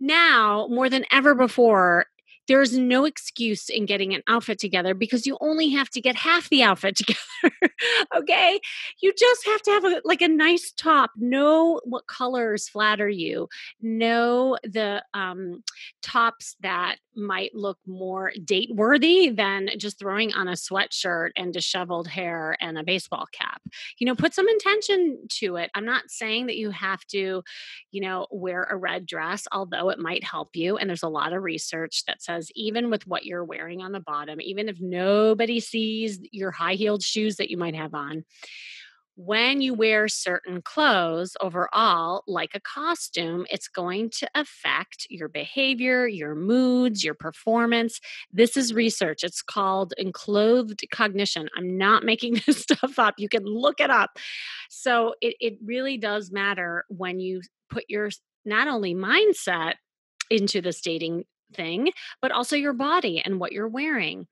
now 0.00 0.68
more 0.70 0.88
than 0.90 1.04
ever 1.10 1.34
before 1.34 2.06
there's 2.48 2.76
no 2.76 3.04
excuse 3.04 3.68
in 3.68 3.86
getting 3.86 4.14
an 4.14 4.22
outfit 4.28 4.58
together 4.58 4.94
because 4.94 5.26
you 5.26 5.36
only 5.40 5.68
have 5.70 5.90
to 5.90 6.00
get 6.00 6.16
half 6.16 6.48
the 6.48 6.62
outfit 6.62 6.96
together. 7.42 7.74
okay? 8.16 8.60
You 9.02 9.12
just 9.16 9.46
have 9.46 9.62
to 9.62 9.70
have 9.70 9.84
a, 9.84 10.00
like 10.04 10.22
a 10.22 10.28
nice 10.28 10.72
top. 10.76 11.10
Know 11.16 11.80
what 11.84 12.06
colors 12.06 12.68
flatter 12.68 13.08
you. 13.08 13.48
Know 13.80 14.58
the 14.62 15.02
um, 15.14 15.62
tops 16.02 16.56
that 16.60 16.96
might 17.16 17.54
look 17.54 17.78
more 17.86 18.32
date 18.44 18.70
worthy 18.74 19.30
than 19.30 19.70
just 19.78 19.98
throwing 19.98 20.32
on 20.34 20.48
a 20.48 20.52
sweatshirt 20.52 21.30
and 21.36 21.52
disheveled 21.52 22.06
hair 22.06 22.56
and 22.60 22.78
a 22.78 22.84
baseball 22.84 23.26
cap. 23.32 23.62
You 23.98 24.06
know, 24.06 24.14
put 24.14 24.34
some 24.34 24.48
intention 24.48 25.18
to 25.38 25.56
it. 25.56 25.70
I'm 25.74 25.86
not 25.86 26.10
saying 26.10 26.46
that 26.46 26.56
you 26.56 26.70
have 26.70 27.04
to, 27.06 27.42
you 27.90 28.00
know, 28.00 28.26
wear 28.30 28.64
a 28.64 28.76
red 28.76 29.06
dress, 29.06 29.46
although 29.52 29.88
it 29.88 29.98
might 29.98 30.24
help 30.24 30.54
you. 30.54 30.76
And 30.76 30.88
there's 30.88 31.02
a 31.02 31.08
lot 31.08 31.32
of 31.32 31.42
research 31.42 32.04
that 32.06 32.22
says 32.22 32.35
even 32.54 32.90
with 32.90 33.06
what 33.06 33.24
you're 33.24 33.44
wearing 33.44 33.82
on 33.82 33.92
the 33.92 34.00
bottom, 34.00 34.40
even 34.40 34.68
if 34.68 34.80
nobody 34.80 35.60
sees 35.60 36.20
your 36.32 36.50
high 36.50 36.74
heeled 36.74 37.02
shoes 37.02 37.36
that 37.36 37.50
you 37.50 37.56
might 37.56 37.74
have 37.74 37.94
on, 37.94 38.24
when 39.16 39.62
you 39.62 39.72
wear 39.72 40.08
certain 40.08 40.60
clothes 40.60 41.36
overall, 41.40 42.22
like 42.26 42.50
a 42.54 42.60
costume, 42.60 43.46
it's 43.48 43.66
going 43.66 44.10
to 44.10 44.28
affect 44.34 45.06
your 45.08 45.28
behavior, 45.28 46.06
your 46.06 46.34
moods, 46.34 47.02
your 47.02 47.14
performance. 47.14 47.98
This 48.30 48.58
is 48.58 48.74
research. 48.74 49.24
It's 49.24 49.40
called 49.40 49.94
enclothed 49.96 50.84
cognition. 50.92 51.48
I'm 51.56 51.78
not 51.78 52.04
making 52.04 52.42
this 52.46 52.58
stuff 52.58 52.98
up. 52.98 53.14
You 53.16 53.30
can 53.30 53.44
look 53.44 53.80
it 53.80 53.90
up. 53.90 54.18
So 54.68 55.14
it, 55.22 55.34
it 55.40 55.58
really 55.64 55.96
does 55.96 56.30
matter 56.30 56.84
when 56.88 57.18
you 57.18 57.40
put 57.70 57.84
your 57.88 58.10
not 58.44 58.68
only 58.68 58.94
mindset 58.94 59.74
into 60.30 60.60
this 60.60 60.80
dating 60.82 61.24
thing, 61.54 61.90
but 62.20 62.32
also 62.32 62.56
your 62.56 62.72
body 62.72 63.22
and 63.24 63.38
what 63.38 63.52
you're 63.52 63.68
wearing. 63.68 64.26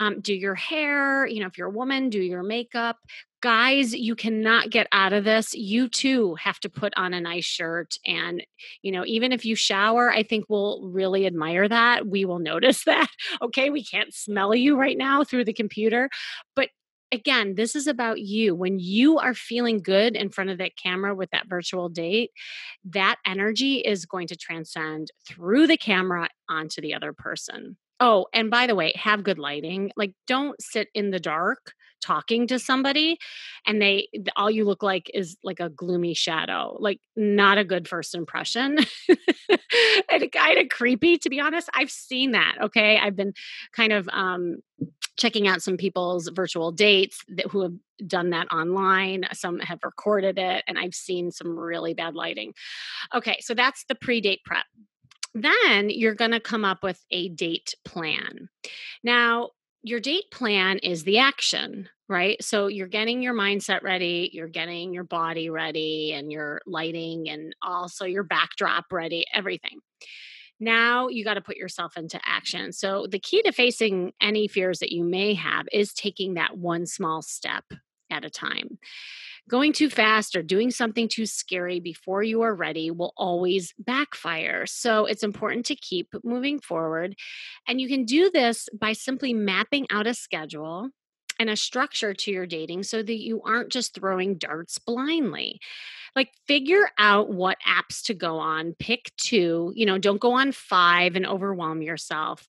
Um, 0.00 0.20
do 0.20 0.34
your 0.34 0.54
hair, 0.54 1.26
you 1.26 1.40
know, 1.40 1.46
if 1.46 1.58
you're 1.58 1.68
a 1.68 1.72
woman, 1.72 2.10
do 2.10 2.20
your 2.20 2.42
makeup. 2.42 2.96
Guys, 3.42 3.94
you 3.94 4.16
cannot 4.16 4.70
get 4.70 4.88
out 4.92 5.12
of 5.12 5.24
this. 5.24 5.54
You 5.54 5.88
too 5.88 6.34
have 6.36 6.58
to 6.60 6.68
put 6.70 6.92
on 6.96 7.14
a 7.14 7.20
nice 7.20 7.44
shirt. 7.44 7.96
And, 8.04 8.44
you 8.82 8.90
know, 8.90 9.04
even 9.06 9.32
if 9.32 9.44
you 9.44 9.54
shower, 9.54 10.10
I 10.10 10.22
think 10.22 10.46
we'll 10.48 10.88
really 10.88 11.26
admire 11.26 11.68
that. 11.68 12.06
We 12.06 12.24
will 12.24 12.38
notice 12.40 12.84
that. 12.84 13.08
Okay. 13.42 13.70
We 13.70 13.84
can't 13.84 14.12
smell 14.12 14.54
you 14.54 14.76
right 14.76 14.96
now 14.96 15.22
through 15.22 15.44
the 15.44 15.52
computer, 15.52 16.08
but 16.54 16.70
again, 17.12 17.54
this 17.54 17.76
is 17.76 17.86
about 17.86 18.20
you. 18.20 18.54
When 18.54 18.78
you 18.78 19.18
are 19.18 19.34
feeling 19.34 19.80
good 19.80 20.16
in 20.16 20.30
front 20.30 20.50
of 20.50 20.58
that 20.58 20.76
camera 20.76 21.14
with 21.14 21.30
that 21.30 21.48
virtual 21.48 21.88
date, 21.88 22.30
that 22.84 23.16
energy 23.26 23.78
is 23.78 24.06
going 24.06 24.28
to 24.28 24.36
transcend 24.36 25.10
through 25.26 25.66
the 25.66 25.76
camera 25.76 26.28
onto 26.48 26.80
the 26.80 26.94
other 26.94 27.12
person. 27.12 27.76
Oh, 27.98 28.26
and 28.32 28.50
by 28.50 28.66
the 28.66 28.74
way, 28.74 28.92
have 28.96 29.24
good 29.24 29.38
lighting. 29.38 29.90
Like, 29.96 30.12
don't 30.26 30.60
sit 30.60 30.88
in 30.94 31.10
the 31.10 31.20
dark 31.20 31.72
talking 32.06 32.46
to 32.46 32.58
somebody 32.58 33.18
and 33.66 33.82
they 33.82 34.08
all 34.36 34.50
you 34.50 34.64
look 34.64 34.82
like 34.82 35.10
is 35.12 35.36
like 35.42 35.60
a 35.60 35.68
gloomy 35.68 36.14
shadow 36.14 36.76
like 36.78 37.00
not 37.16 37.58
a 37.58 37.64
good 37.64 37.88
first 37.88 38.14
impression 38.14 38.78
and 40.10 40.32
kind 40.32 40.58
of 40.58 40.68
creepy 40.68 41.18
to 41.18 41.28
be 41.28 41.40
honest 41.40 41.68
i've 41.74 41.90
seen 41.90 42.32
that 42.32 42.56
okay 42.62 42.98
i've 43.02 43.16
been 43.16 43.32
kind 43.72 43.92
of 43.92 44.08
um 44.12 44.58
checking 45.16 45.48
out 45.48 45.62
some 45.62 45.76
people's 45.76 46.28
virtual 46.28 46.70
dates 46.70 47.22
that, 47.28 47.46
who 47.50 47.62
have 47.62 47.72
done 48.06 48.30
that 48.30 48.52
online. 48.52 49.24
Some 49.32 49.58
have 49.60 49.80
recorded 49.82 50.38
it, 50.38 50.64
and 50.66 50.78
I've 50.78 50.94
seen 50.94 51.30
some 51.30 51.58
really 51.58 51.94
bad 51.94 52.14
lighting. 52.14 52.52
Okay, 53.14 53.38
so 53.40 53.54
that's 53.54 53.84
the 53.88 53.94
pre 53.94 54.20
date 54.20 54.40
prep. 54.44 54.66
Then 55.34 55.90
you're 55.90 56.14
going 56.14 56.30
to 56.30 56.40
come 56.40 56.64
up 56.64 56.82
with 56.82 57.02
a 57.10 57.28
date 57.28 57.74
plan. 57.84 58.48
Now, 59.02 59.50
your 59.82 60.00
date 60.00 60.30
plan 60.32 60.78
is 60.78 61.04
the 61.04 61.18
action, 61.18 61.88
right? 62.08 62.42
So 62.42 62.68
you're 62.68 62.86
getting 62.86 63.22
your 63.22 63.34
mindset 63.34 63.82
ready, 63.82 64.30
you're 64.32 64.48
getting 64.48 64.92
your 64.92 65.04
body 65.04 65.50
ready, 65.50 66.12
and 66.12 66.30
your 66.30 66.60
lighting, 66.66 67.28
and 67.28 67.54
also 67.62 68.04
your 68.04 68.22
backdrop 68.22 68.86
ready, 68.92 69.24
everything. 69.34 69.80
Now 70.58 71.08
you 71.08 71.24
got 71.24 71.34
to 71.34 71.40
put 71.40 71.56
yourself 71.56 71.96
into 71.96 72.18
action. 72.24 72.72
So, 72.72 73.06
the 73.10 73.18
key 73.18 73.42
to 73.42 73.52
facing 73.52 74.12
any 74.22 74.48
fears 74.48 74.78
that 74.78 74.92
you 74.92 75.04
may 75.04 75.34
have 75.34 75.66
is 75.72 75.92
taking 75.92 76.34
that 76.34 76.56
one 76.56 76.86
small 76.86 77.20
step 77.20 77.64
at 78.10 78.24
a 78.24 78.30
time. 78.30 78.78
Going 79.48 79.72
too 79.72 79.90
fast 79.90 80.34
or 80.34 80.42
doing 80.42 80.70
something 80.70 81.08
too 81.08 81.26
scary 81.26 81.78
before 81.78 82.22
you 82.22 82.42
are 82.42 82.54
ready 82.54 82.90
will 82.90 83.12
always 83.16 83.74
backfire. 83.78 84.66
So 84.66 85.06
it's 85.06 85.22
important 85.22 85.66
to 85.66 85.76
keep 85.76 86.08
moving 86.24 86.58
forward. 86.58 87.14
And 87.68 87.80
you 87.80 87.86
can 87.88 88.04
do 88.04 88.30
this 88.30 88.68
by 88.78 88.92
simply 88.92 89.34
mapping 89.34 89.86
out 89.90 90.08
a 90.08 90.14
schedule 90.14 90.88
and 91.38 91.50
a 91.50 91.56
structure 91.56 92.14
to 92.14 92.30
your 92.30 92.46
dating 92.46 92.82
so 92.82 93.02
that 93.02 93.20
you 93.20 93.42
aren't 93.42 93.70
just 93.70 93.94
throwing 93.94 94.36
darts 94.36 94.78
blindly. 94.78 95.60
Like 96.14 96.30
figure 96.46 96.88
out 96.98 97.30
what 97.30 97.58
apps 97.66 98.02
to 98.04 98.14
go 98.14 98.38
on 98.38 98.74
pick 98.78 99.12
two 99.16 99.72
you 99.74 99.84
know 99.84 99.98
don't 99.98 100.20
go 100.20 100.32
on 100.32 100.52
five 100.52 101.14
and 101.16 101.26
overwhelm 101.26 101.82
yourself. 101.82 102.46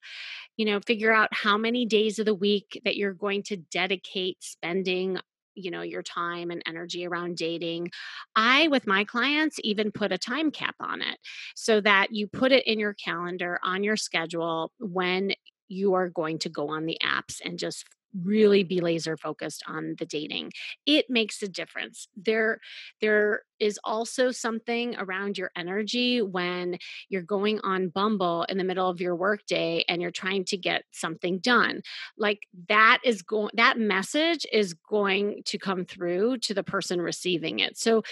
You 0.56 0.65
know 0.65 0.79
figure 0.79 1.13
out 1.13 1.29
how 1.32 1.58
many 1.58 1.86
days 1.86 2.20
of 2.20 2.25
the 2.25 2.36
week 2.36 2.82
that 2.86 2.96
you're 2.96 3.13
going 3.13 3.44
to 3.44 3.58
dedicate 3.58 4.38
spending 4.41 5.20
you 5.58 5.72
know 5.72 5.82
your 5.82 6.03
time 6.03 6.51
and 6.51 6.62
energy 6.65 7.06
around 7.06 7.36
dating. 7.36 7.89
I 8.36 8.67
with 8.70 8.88
my 8.88 9.03
clients 9.03 9.60
even 9.63 9.91
put 9.91 10.12
a 10.12 10.17
time 10.17 10.51
cap 10.51 10.75
on 10.79 11.01
it 11.01 11.17
so 11.56 11.82
that 11.82 12.12
you 12.12 12.27
put 12.27 12.51
it 12.51 12.65
in 12.65 12.79
your 12.79 12.94
calendar 12.94 13.60
on 13.63 13.84
your 13.84 13.98
schedule 13.98 14.72
when 14.79 15.34
you 15.67 15.96
are 15.96 16.10
going 16.10 16.39
to 16.39 16.50
go 16.50 16.70
on 16.70 16.86
the 16.86 16.98
apps 17.03 17.41
and 17.44 17.60
just 17.60 17.86
really 18.24 18.64
be 18.64 18.82
laser 18.82 19.18
focused 19.18 19.64
on 19.68 19.96
the 19.98 20.06
dating. 20.06 20.52
It 20.86 21.10
makes 21.10 21.42
a 21.42 21.48
difference. 21.48 22.08
There 22.16 22.60
there 23.02 23.44
is 23.60 23.80
also 23.84 24.32
something 24.32 24.96
around 24.98 25.38
your 25.38 25.52
energy 25.56 26.22
when 26.22 26.78
you're 27.10 27.22
going 27.22 27.60
on 27.62 27.90
bumble 27.90 28.44
in 28.44 28.58
the 28.58 28.64
middle 28.64 28.90
of 28.90 29.02
your 29.02 29.16
workday 29.16 29.84
and 29.88 30.02
you're 30.02 30.12
trying 30.12 30.46
to 30.46 30.58
get 30.58 30.84
something 30.92 31.40
done. 31.40 31.82
Like 32.18 32.40
that 32.70 33.00
is 33.04 33.22
going 33.22 33.52
that 33.56 33.80
message 33.80 34.46
is 34.52 34.74
going 34.74 35.44
to 35.46 35.58
come 35.58 35.86
through 35.86 36.38
to 36.40 36.54
the 36.54 36.64
person 36.64 37.02
receiving 37.02 37.60
it. 37.60 37.78
So 37.78 38.04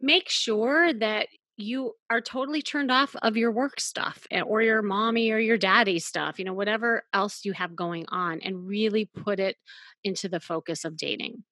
make 0.00 0.28
sure 0.28 0.92
that 0.92 1.28
you 1.62 1.94
are 2.10 2.20
totally 2.20 2.62
turned 2.62 2.90
off 2.90 3.14
of 3.22 3.36
your 3.36 3.50
work 3.50 3.80
stuff 3.80 4.26
eh, 4.30 4.42
or 4.42 4.62
your 4.62 4.82
mommy 4.82 5.30
or 5.30 5.38
your 5.38 5.58
daddy 5.58 5.98
stuff, 5.98 6.38
you 6.38 6.44
know, 6.44 6.52
whatever 6.52 7.04
else 7.12 7.44
you 7.44 7.52
have 7.52 7.76
going 7.76 8.04
on, 8.08 8.40
and 8.40 8.66
really 8.66 9.06
put 9.06 9.40
it 9.40 9.56
into 10.04 10.28
the 10.28 10.40
focus 10.40 10.84
of 10.84 10.96
dating. 10.96 11.44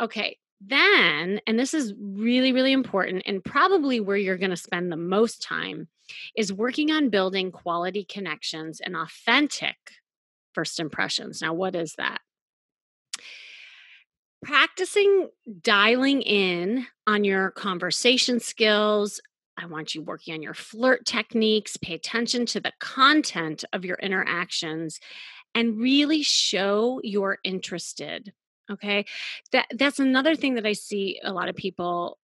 Okay, 0.00 0.38
then, 0.64 1.40
and 1.46 1.58
this 1.58 1.74
is 1.74 1.94
really, 2.00 2.52
really 2.52 2.72
important, 2.72 3.24
and 3.26 3.44
probably 3.44 4.00
where 4.00 4.16
you're 4.16 4.38
going 4.38 4.50
to 4.50 4.56
spend 4.56 4.90
the 4.90 4.96
most 4.96 5.42
time, 5.42 5.88
is 6.36 6.52
working 6.52 6.90
on 6.90 7.10
building 7.10 7.50
quality 7.50 8.04
connections 8.04 8.80
and 8.80 8.96
authentic 8.96 9.76
first 10.54 10.78
impressions. 10.78 11.42
Now, 11.42 11.54
what 11.54 11.74
is 11.74 11.94
that? 11.98 12.20
Practicing 14.44 15.28
dialing 15.62 16.22
in 16.22 16.86
on 17.06 17.24
your 17.24 17.50
conversation 17.52 18.40
skills, 18.40 19.20
I 19.56 19.66
want 19.66 19.94
you 19.94 20.02
working 20.02 20.34
on 20.34 20.42
your 20.42 20.54
flirt 20.54 21.04
techniques, 21.04 21.76
pay 21.76 21.94
attention 21.94 22.46
to 22.46 22.60
the 22.60 22.72
content 22.80 23.64
of 23.72 23.84
your 23.84 23.96
interactions 23.96 24.98
and 25.54 25.78
really 25.78 26.22
show 26.22 27.00
you're 27.02 27.38
interested. 27.44 28.32
Okay? 28.70 29.04
That 29.52 29.66
that's 29.76 29.98
another 29.98 30.34
thing 30.34 30.54
that 30.54 30.66
I 30.66 30.72
see 30.72 31.20
a 31.22 31.32
lot 31.32 31.48
of 31.48 31.56
people 31.56 32.18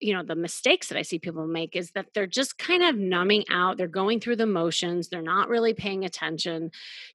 you 0.00 0.12
know 0.12 0.22
the 0.22 0.34
mistakes 0.34 0.88
that 0.88 0.98
i 0.98 1.02
see 1.02 1.18
people 1.18 1.46
make 1.46 1.74
is 1.74 1.90
that 1.92 2.06
they're 2.14 2.26
just 2.26 2.58
kind 2.58 2.82
of 2.82 2.96
numbing 2.96 3.44
out 3.50 3.76
they're 3.76 3.88
going 3.88 4.20
through 4.20 4.36
the 4.36 4.46
motions 4.46 5.08
they're 5.08 5.22
not 5.22 5.48
really 5.48 5.74
paying 5.74 6.04
attention 6.04 6.70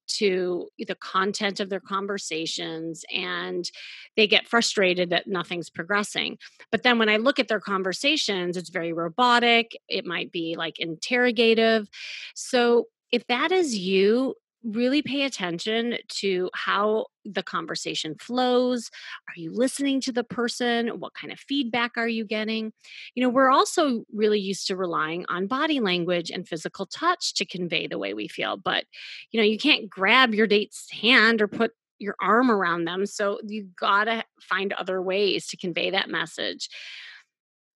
to 0.06 0.68
the 0.78 0.94
content 0.96 1.60
of 1.60 1.70
their 1.70 1.80
conversations 1.80 3.04
and 3.14 3.70
they 4.16 4.26
get 4.26 4.48
frustrated 4.48 5.10
that 5.10 5.26
nothing's 5.26 5.70
progressing. 5.70 6.38
But 6.70 6.82
then 6.82 6.98
when 6.98 7.08
i 7.08 7.16
look 7.16 7.38
at 7.38 7.48
their 7.48 7.60
conversations 7.60 8.56
it's 8.56 8.70
very 8.70 8.92
robotic 8.92 9.76
it 9.88 10.04
might 10.04 10.32
be 10.32 10.54
like 10.56 10.78
interrogative. 10.78 11.88
So 12.34 12.88
if 13.10 13.26
that 13.26 13.52
is 13.52 13.76
you 13.76 14.34
really 14.64 15.02
pay 15.02 15.22
attention 15.22 15.96
to 16.08 16.50
how 16.54 17.06
the 17.24 17.42
conversation 17.42 18.14
flows. 18.18 18.90
Are 19.28 19.40
you 19.40 19.52
listening 19.52 20.00
to 20.02 20.12
the 20.12 20.24
person? 20.24 20.88
What 21.00 21.14
kind 21.14 21.32
of 21.32 21.38
feedback 21.38 21.92
are 21.96 22.08
you 22.08 22.24
getting? 22.24 22.72
You 23.14 23.22
know, 23.22 23.28
we're 23.28 23.50
also 23.50 24.04
really 24.12 24.40
used 24.40 24.66
to 24.68 24.76
relying 24.76 25.24
on 25.28 25.46
body 25.46 25.80
language 25.80 26.30
and 26.30 26.46
physical 26.46 26.86
touch 26.86 27.34
to 27.34 27.44
convey 27.44 27.86
the 27.86 27.98
way 27.98 28.14
we 28.14 28.28
feel. 28.28 28.56
But, 28.56 28.84
you 29.30 29.40
know, 29.40 29.46
you 29.46 29.58
can't 29.58 29.88
grab 29.90 30.34
your 30.34 30.46
date's 30.46 30.90
hand 30.90 31.42
or 31.42 31.48
put 31.48 31.72
your 31.98 32.16
arm 32.20 32.50
around 32.50 32.84
them. 32.84 33.06
So 33.06 33.38
you 33.46 33.68
gotta 33.78 34.24
find 34.40 34.72
other 34.72 35.00
ways 35.00 35.46
to 35.48 35.56
convey 35.56 35.90
that 35.90 36.10
message. 36.10 36.68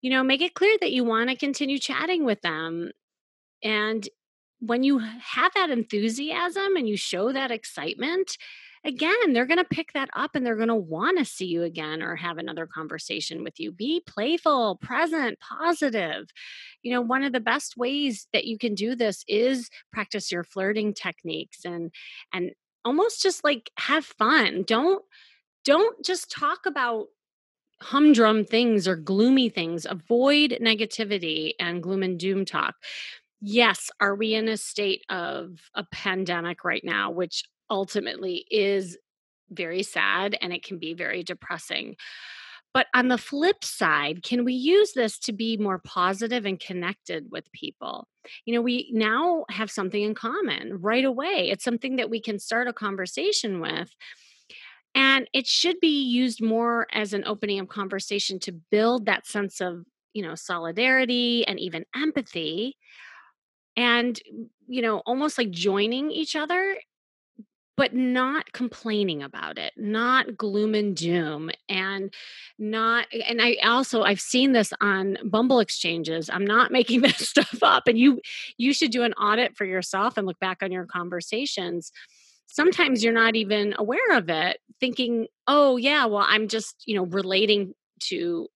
You 0.02 0.11
know, 0.11 0.23
make 0.23 0.43
it 0.43 0.55
clear 0.55 0.76
that 0.81 0.93
you 0.93 1.05
want 1.05 1.31
to 1.31 1.37
continue 1.37 1.78
chatting 1.78 2.25
with 2.25 2.40
them. 2.43 2.90
And 3.62 4.09
when 4.60 4.82
you 4.82 4.98
have 4.98 5.52
that 5.54 5.70
enthusiasm 5.70 6.76
and 6.76 6.88
you 6.88 6.96
show 6.96 7.32
that 7.32 7.50
excitement, 7.50 8.36
again, 8.84 9.32
they're 9.32 9.46
going 9.46 9.58
to 9.58 9.64
pick 9.64 9.92
that 9.92 10.08
up 10.14 10.34
and 10.34 10.46
they're 10.46 10.56
going 10.56 10.68
to 10.68 10.75
want 10.75 11.18
to 11.18 11.25
see 11.25 11.46
you 11.46 11.64
again 11.64 12.02
or 12.02 12.16
have 12.16 12.38
another 12.38 12.66
conversation 12.66 13.42
with 13.42 13.58
you. 13.58 13.72
Be 13.72 14.02
playful, 14.06 14.76
present, 14.76 15.38
positive. 15.40 16.28
You 16.82 16.92
know, 16.92 17.00
one 17.00 17.25
of 17.25 17.32
the 17.32 17.40
best 17.40 17.76
ways 17.76 18.28
that 18.32 18.44
you 18.44 18.58
can 18.58 18.75
do 18.75 18.94
this 18.94 19.25
is 19.28 19.68
practice 19.92 20.30
your 20.30 20.44
flirting 20.44 20.94
techniques 20.94 21.64
and 21.64 21.92
and 22.32 22.52
almost 22.84 23.22
just 23.22 23.44
like 23.44 23.70
have 23.76 24.04
fun. 24.04 24.62
Don't 24.66 25.02
don't 25.64 26.04
just 26.04 26.30
talk 26.30 26.64
about 26.64 27.06
humdrum 27.82 28.44
things 28.44 28.86
or 28.88 28.96
gloomy 28.96 29.48
things. 29.48 29.84
Avoid 29.84 30.58
negativity 30.62 31.52
and 31.58 31.82
gloom 31.82 32.02
and 32.02 32.18
doom 32.18 32.44
talk 32.44 32.76
yes, 33.40 33.90
are 34.00 34.14
we 34.14 34.35
in 34.35 34.49
a 34.49 34.57
state 34.57 35.02
of 35.09 35.59
a 35.75 35.85
pandemic 35.93 36.64
right 36.64 36.85
now, 36.85 37.11
which 37.11 37.45
ultimately 37.71 38.45
is 38.50 38.97
very 39.50 39.83
sad 39.83 40.37
and 40.40 40.52
it 40.52 40.64
can 40.64 40.78
be 40.78 40.95
very 40.95 41.23
depressing. 41.23 41.97
But 42.75 42.88
on 42.95 43.09
the 43.09 43.19
flip 43.19 43.64
side, 43.64 44.23
can 44.23 44.45
we 44.45 44.52
use 44.52 44.93
this 44.93 45.19
to 45.21 45.33
be 45.33 45.57
more 45.57 45.78
positive 45.78 46.45
and 46.45 46.61
connected 46.61 47.26
with 47.31 47.50
people? 47.52 48.07
You 48.45 48.55
know, 48.55 48.61
we 48.61 48.90
now 48.93 49.45
have 49.50 49.71
something 49.71 50.02
in 50.02 50.14
common 50.14 50.81
right 50.81 51.05
away. 51.05 51.49
It's 51.50 51.64
something 51.64 51.97
that 51.97 52.11
we 52.11 52.21
can 52.21 52.38
start 52.38 52.69
a 52.69 52.75
conversation 52.75 53.61
with. 53.61 53.95
And 54.95 55.28
it 55.33 55.47
should 55.47 55.81
be 55.81 56.02
used 56.02 56.43
more 56.43 56.87
as 56.93 57.12
an 57.12 57.25
opening 57.26 57.61
of 57.61 57.69
conversation 57.69 58.38
to 58.40 58.52
build 58.52 59.07
that 59.07 59.26
sense 59.26 59.61
of, 59.61 59.85
you 60.12 60.23
know, 60.23 60.35
solidarity 60.35 61.47
and 61.47 61.59
even 61.59 61.85
empathy 61.95 62.76
and 63.76 64.21
you 64.66 64.83
know 64.83 64.99
almost 65.00 65.38
like 65.38 65.50
joining 65.50 66.11
each 66.11 66.35
other 66.35 66.76
but 67.76 67.95
not 67.95 68.52
complaining 68.52 69.23
about 69.23 69.59
it 69.59 69.73
not 69.76 70.37
gloom 70.37 70.75
and 70.75 70.97
doom 70.97 71.50
and 71.68 72.12
not 72.59 73.06
and 73.26 73.40
i 73.40 73.56
also 73.62 74.02
i've 74.02 74.21
seen 74.21 74.52
this 74.52 74.73
on 74.80 75.18
bumble 75.25 75.61
exchanges 75.61 76.31
i'm 76.33 76.46
not 76.46 76.72
making 76.79 77.03
this 77.03 77.29
stuff 77.29 77.62
up 77.62 77.87
and 77.87 77.98
you 77.98 78.20
you 78.57 78.72
should 78.72 78.90
do 78.90 79.03
an 79.03 79.12
audit 79.14 79.57
for 79.57 79.64
yourself 79.64 80.16
and 80.16 80.27
look 80.27 80.38
back 80.40 80.62
on 80.62 80.72
your 80.72 80.87
conversations. 80.87 81.92
Sometimes 82.48 83.03
you're 83.03 83.12
not 83.12 83.37
even 83.37 83.74
aware 83.77 84.16
of 84.16 84.31
it 84.31 84.59
thinking 84.81 85.27
oh 85.46 85.77
yeah 85.77 86.07
well 86.07 86.24
i'm 86.27 86.48
just 86.48 86.83
you 86.87 86.94
know 86.94 87.05
relating 87.07 87.74
to 88.00 88.48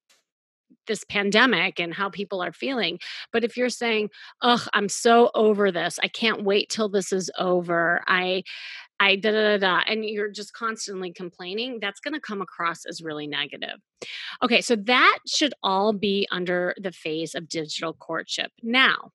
this 0.91 1.05
pandemic 1.05 1.79
and 1.79 1.95
how 1.95 2.11
people 2.11 2.43
are 2.43 2.53
feeling. 2.53 2.99
But 3.33 3.45
if 3.45 3.57
you're 3.57 3.71
saying, 3.71 4.11
"Ugh, 4.43 4.69
I'm 4.75 4.89
so 4.89 5.31
over 5.35 5.71
this. 5.71 5.99
I 6.03 6.09
can't 6.09 6.43
wait 6.43 6.69
till 6.69 6.89
this 6.89 7.13
is 7.13 7.31
over. 7.39 8.03
I 8.09 8.43
I 9.01 9.17
da 9.17 9.31
da 9.31 9.57
da 9.57 9.59
da," 9.59 9.83
and 9.87 10.05
you're 10.05 10.31
just 10.31 10.53
constantly 10.53 11.13
complaining, 11.13 11.79
that's 11.81 12.01
going 12.01 12.15
to 12.15 12.21
come 12.21 12.43
across 12.43 12.85
as 12.87 13.03
really 13.03 13.27
negative. 13.29 13.79
Okay, 14.43 14.61
so 14.61 14.77
that 14.77 15.19
should 15.27 15.55
all 15.63 15.93
be 15.93 16.27
under 16.31 16.75
the 16.79 16.93
phase 16.93 17.35
of 17.35 17.49
digital 17.49 17.95
courtship. 17.95 18.51
Now, 18.63 19.13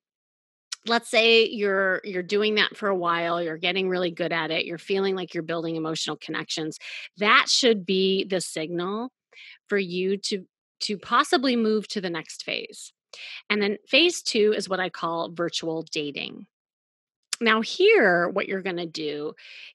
let's 0.88 1.09
say 1.09 1.45
you're 1.45 2.01
you're 2.03 2.23
doing 2.23 2.55
that 2.55 2.77
for 2.77 2.89
a 2.89 2.95
while 2.95 3.41
you're 3.41 3.57
getting 3.57 3.89
really 3.89 4.11
good 4.11 4.31
at 4.31 4.51
it 4.51 4.65
you're 4.65 4.77
feeling 4.77 5.15
like 5.15 5.33
you're 5.33 5.41
building 5.41 5.75
emotional 5.75 6.15
connections 6.15 6.77
that 7.17 7.47
should 7.49 7.85
be 7.85 8.23
the 8.25 8.39
signal 8.39 9.11
for 9.67 9.77
you 9.77 10.17
to 10.17 10.45
to 10.81 10.97
possibly 10.97 11.55
move 11.55 11.88
to 11.89 12.01
the 12.01 12.09
next 12.09 12.43
phase. 12.43 12.93
And 13.49 13.61
then 13.61 13.77
phase 13.88 14.21
two 14.21 14.53
is 14.55 14.69
what 14.69 14.79
I 14.79 14.89
call 14.89 15.31
virtual 15.31 15.83
dating. 15.91 16.47
Now, 17.41 17.59
here, 17.59 18.29
what 18.29 18.47
you're 18.47 18.61
going 18.61 18.77
to 18.77 18.85
do 18.85 19.33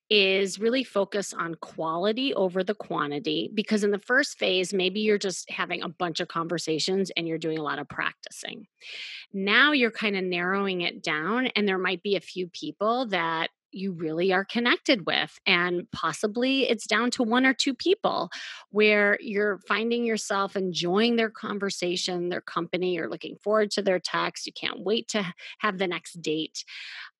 is 0.09 0.59
really 0.59 0.83
focus 0.83 1.35
on 1.35 1.57
quality 1.57 2.33
over 2.33 2.65
the 2.65 2.75
quantity 2.75 3.51
because 3.53 3.85
in 3.85 3.91
the 3.91 3.99
first 3.99 4.39
phase, 4.39 4.73
maybe 4.73 5.01
you're 5.01 5.19
just 5.19 5.51
having 5.51 5.83
a 5.83 5.89
bunch 5.89 6.21
of 6.21 6.29
conversations 6.29 7.11
and 7.17 7.29
you're 7.29 7.37
doing 7.37 7.59
a 7.59 7.63
lot 7.63 7.79
of 7.79 7.89
practicing. 7.89 8.67
Now 9.35 9.73
you're 9.73 9.91
kind 9.91 10.17
of 10.17 10.25
narrowing 10.25 10.81
it 10.81 11.03
down, 11.03 11.49
and 11.49 11.69
there 11.69 11.79
might 11.79 12.03
be 12.03 12.17
a 12.17 12.21
few 12.21 12.49
people 12.49 13.07
that 13.09 13.51
you 13.73 13.93
really 13.93 14.33
are 14.33 14.45
connected 14.45 15.07
with. 15.07 15.39
And 15.47 15.91
possibly 15.93 16.69
it's 16.69 16.87
down 16.87 17.11
to 17.13 17.23
one 17.23 17.47
or 17.47 17.55
two 17.55 17.75
people 17.75 18.31
where 18.71 19.19
you're 19.21 19.59
finding 19.69 20.05
yourself 20.05 20.57
enjoying 20.57 21.17
their 21.17 21.31
conversation, 21.31 22.29
their 22.29 22.41
company, 22.41 22.95
you're 22.95 23.09
looking 23.09 23.37
forward 23.37 23.71
to 23.73 23.83
their 23.83 23.99
text. 23.99 24.47
You 24.47 24.53
can't 24.53 24.81
wait 24.81 25.09
to 25.09 25.35
have 25.59 25.79
the 25.79 25.87
next 25.87 26.21
date. 26.23 26.65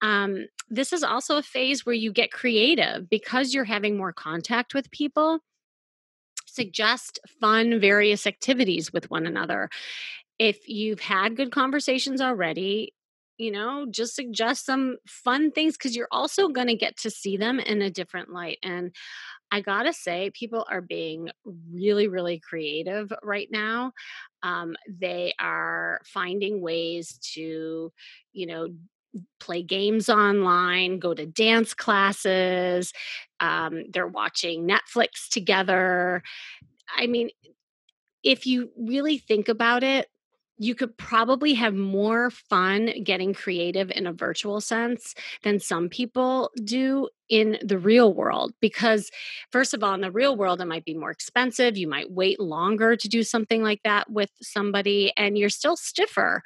Um, 0.01 0.47
this 0.69 0.93
is 0.93 1.03
also 1.03 1.37
a 1.37 1.43
phase 1.43 1.85
where 1.85 1.95
you 1.95 2.11
get 2.11 2.31
creative 2.31 3.09
because 3.09 3.53
you're 3.53 3.63
having 3.65 3.97
more 3.97 4.13
contact 4.13 4.73
with 4.73 4.91
people. 4.91 5.39
Suggest 6.45 7.19
fun, 7.39 7.79
various 7.79 8.27
activities 8.27 8.91
with 8.91 9.09
one 9.09 9.25
another 9.25 9.69
if 10.41 10.67
you've 10.67 10.99
had 10.99 11.35
good 11.35 11.51
conversations 11.51 12.19
already, 12.19 12.95
you 13.41 13.51
know, 13.51 13.87
just 13.89 14.15
suggest 14.15 14.65
some 14.65 14.97
fun 15.07 15.51
things 15.51 15.75
because 15.75 15.95
you're 15.95 16.07
also 16.11 16.47
going 16.47 16.67
to 16.67 16.75
get 16.75 16.95
to 16.97 17.09
see 17.09 17.37
them 17.37 17.59
in 17.59 17.81
a 17.81 17.89
different 17.89 18.29
light. 18.31 18.59
And 18.61 18.95
I 19.51 19.61
gotta 19.61 19.91
say, 19.91 20.31
people 20.33 20.65
are 20.69 20.79
being 20.79 21.29
really, 21.73 22.07
really 22.07 22.39
creative 22.39 23.11
right 23.21 23.49
now. 23.51 23.91
Um, 24.43 24.75
they 24.87 25.33
are 25.39 25.99
finding 26.05 26.61
ways 26.61 27.19
to, 27.33 27.91
you 28.31 28.45
know, 28.45 28.67
play 29.41 29.61
games 29.61 30.07
online, 30.07 30.99
go 30.99 31.13
to 31.13 31.25
dance 31.25 31.73
classes. 31.73 32.93
Um, 33.41 33.83
they're 33.91 34.07
watching 34.07 34.65
Netflix 34.67 35.27
together. 35.29 36.23
I 36.95 37.07
mean, 37.07 37.29
if 38.23 38.45
you 38.45 38.69
really 38.77 39.17
think 39.17 39.49
about 39.49 39.83
it, 39.83 40.07
you 40.61 40.75
could 40.75 40.95
probably 40.95 41.55
have 41.55 41.73
more 41.73 42.29
fun 42.29 42.91
getting 43.03 43.33
creative 43.33 43.89
in 43.95 44.05
a 44.05 44.13
virtual 44.13 44.61
sense 44.61 45.15
than 45.41 45.59
some 45.59 45.89
people 45.89 46.51
do 46.63 47.09
in 47.29 47.57
the 47.63 47.79
real 47.79 48.13
world 48.13 48.53
because 48.61 49.09
first 49.51 49.73
of 49.73 49.83
all 49.83 49.95
in 49.95 50.01
the 50.01 50.11
real 50.11 50.35
world 50.35 50.61
it 50.61 50.67
might 50.67 50.85
be 50.85 50.93
more 50.93 51.09
expensive 51.09 51.77
you 51.77 51.87
might 51.87 52.11
wait 52.11 52.39
longer 52.39 52.95
to 52.95 53.07
do 53.07 53.23
something 53.23 53.63
like 53.63 53.79
that 53.83 54.11
with 54.11 54.29
somebody 54.39 55.11
and 55.17 55.35
you're 55.35 55.49
still 55.49 55.75
stiffer. 55.75 56.43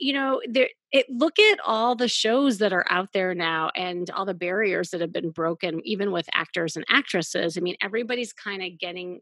You 0.00 0.12
know 0.14 0.40
there 0.48 0.68
it, 0.90 1.06
look 1.10 1.38
at 1.38 1.60
all 1.64 1.94
the 1.94 2.08
shows 2.08 2.58
that 2.58 2.72
are 2.72 2.86
out 2.90 3.12
there 3.12 3.34
now 3.34 3.70
and 3.76 4.08
all 4.10 4.24
the 4.24 4.34
barriers 4.34 4.90
that 4.90 5.00
have 5.00 5.12
been 5.12 5.30
broken 5.30 5.80
even 5.84 6.10
with 6.10 6.26
actors 6.32 6.74
and 6.74 6.84
actresses. 6.88 7.56
I 7.56 7.60
mean 7.60 7.76
everybody's 7.80 8.32
kind 8.32 8.62
of 8.62 8.76
getting 8.78 9.20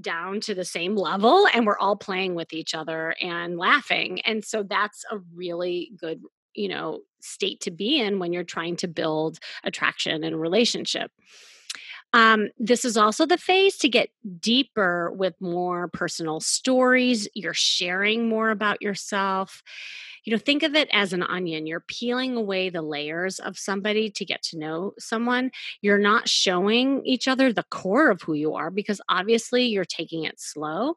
down 0.00 0.40
to 0.40 0.54
the 0.54 0.64
same 0.64 0.96
level 0.96 1.46
and 1.52 1.66
we're 1.66 1.78
all 1.78 1.96
playing 1.96 2.34
with 2.34 2.52
each 2.52 2.74
other 2.74 3.14
and 3.20 3.58
laughing. 3.58 4.20
And 4.22 4.44
so 4.44 4.62
that's 4.62 5.04
a 5.10 5.18
really 5.34 5.92
good, 5.96 6.22
you 6.54 6.68
know, 6.68 7.00
state 7.20 7.60
to 7.60 7.70
be 7.70 8.00
in 8.00 8.18
when 8.18 8.32
you're 8.32 8.44
trying 8.44 8.76
to 8.76 8.88
build 8.88 9.38
attraction 9.64 10.24
and 10.24 10.40
relationship. 10.40 11.10
Um, 12.12 12.48
this 12.58 12.84
is 12.84 12.96
also 12.96 13.24
the 13.24 13.38
phase 13.38 13.78
to 13.78 13.88
get 13.88 14.10
deeper 14.40 15.10
with 15.12 15.34
more 15.40 15.88
personal 15.88 16.40
stories. 16.40 17.28
You're 17.34 17.54
sharing 17.54 18.28
more 18.28 18.50
about 18.50 18.82
yourself. 18.82 19.62
You 20.24 20.32
know, 20.32 20.38
think 20.38 20.62
of 20.62 20.74
it 20.74 20.88
as 20.92 21.12
an 21.12 21.22
onion. 21.22 21.66
You're 21.66 21.80
peeling 21.80 22.36
away 22.36 22.68
the 22.68 22.82
layers 22.82 23.40
of 23.40 23.58
somebody 23.58 24.10
to 24.10 24.24
get 24.24 24.42
to 24.44 24.58
know 24.58 24.92
someone. 24.98 25.50
You're 25.80 25.98
not 25.98 26.28
showing 26.28 27.04
each 27.04 27.26
other 27.26 27.52
the 27.52 27.64
core 27.64 28.10
of 28.10 28.22
who 28.22 28.34
you 28.34 28.54
are 28.54 28.70
because 28.70 29.00
obviously 29.08 29.64
you're 29.64 29.84
taking 29.84 30.24
it 30.24 30.38
slow, 30.38 30.96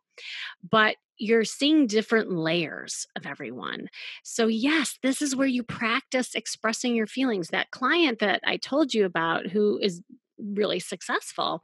but 0.69 0.97
you're 1.17 1.45
seeing 1.45 1.87
different 1.87 2.31
layers 2.31 3.07
of 3.15 3.25
everyone. 3.25 3.87
So, 4.23 4.47
yes, 4.47 4.99
this 5.01 5.21
is 5.21 5.35
where 5.35 5.47
you 5.47 5.63
practice 5.63 6.35
expressing 6.35 6.93
your 6.93 7.07
feelings. 7.07 7.49
That 7.49 7.71
client 7.71 8.19
that 8.19 8.41
I 8.45 8.57
told 8.57 8.93
you 8.93 9.05
about 9.05 9.47
who 9.47 9.79
is 9.81 10.01
really 10.37 10.79
successful. 10.79 11.63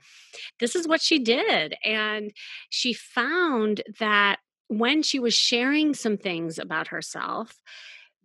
This 0.60 0.76
is 0.76 0.88
what 0.88 1.02
she 1.02 1.20
did. 1.20 1.76
And 1.84 2.32
she 2.70 2.94
found 2.94 3.82
that 4.00 4.40
when 4.68 5.04
she 5.04 5.20
was 5.20 5.34
sharing 5.34 5.94
some 5.94 6.18
things 6.18 6.58
about 6.58 6.88
herself, 6.88 7.56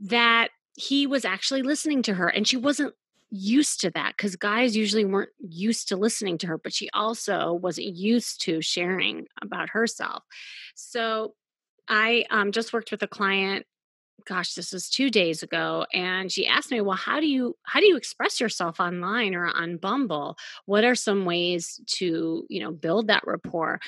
that 0.00 0.50
he 0.76 1.06
was 1.06 1.24
actually 1.24 1.62
listening 1.62 2.02
to 2.02 2.14
her 2.14 2.28
and 2.28 2.46
she 2.46 2.56
wasn't 2.56 2.94
used 3.30 3.80
to 3.80 3.90
that 3.90 4.14
because 4.16 4.36
guys 4.36 4.76
usually 4.76 5.04
weren't 5.04 5.30
used 5.40 5.88
to 5.88 5.96
listening 5.96 6.38
to 6.38 6.46
her, 6.46 6.58
but 6.58 6.72
she 6.72 6.88
also 6.90 7.52
wasn't 7.52 7.86
used 7.86 8.42
to 8.42 8.62
sharing 8.62 9.26
about 9.42 9.70
herself. 9.70 10.22
So 10.74 11.34
I 11.88 12.24
um, 12.30 12.52
just 12.52 12.72
worked 12.72 12.90
with 12.90 13.02
a 13.02 13.08
client 13.08 13.66
gosh 14.24 14.54
this 14.54 14.72
was 14.72 14.88
two 14.88 15.10
days 15.10 15.42
ago 15.42 15.86
and 15.92 16.32
she 16.32 16.46
asked 16.46 16.70
me 16.70 16.80
well 16.80 16.96
how 16.96 17.20
do 17.20 17.26
you 17.26 17.56
how 17.62 17.80
do 17.80 17.86
you 17.86 17.96
express 17.96 18.40
yourself 18.40 18.80
online 18.80 19.34
or 19.34 19.46
on 19.46 19.76
bumble? 19.76 20.36
What 20.64 20.84
are 20.84 20.94
some 20.94 21.24
ways 21.24 21.80
to 21.86 22.46
you 22.48 22.60
know 22.60 22.72
build 22.72 23.08
that 23.08 23.26
rapport 23.26 23.80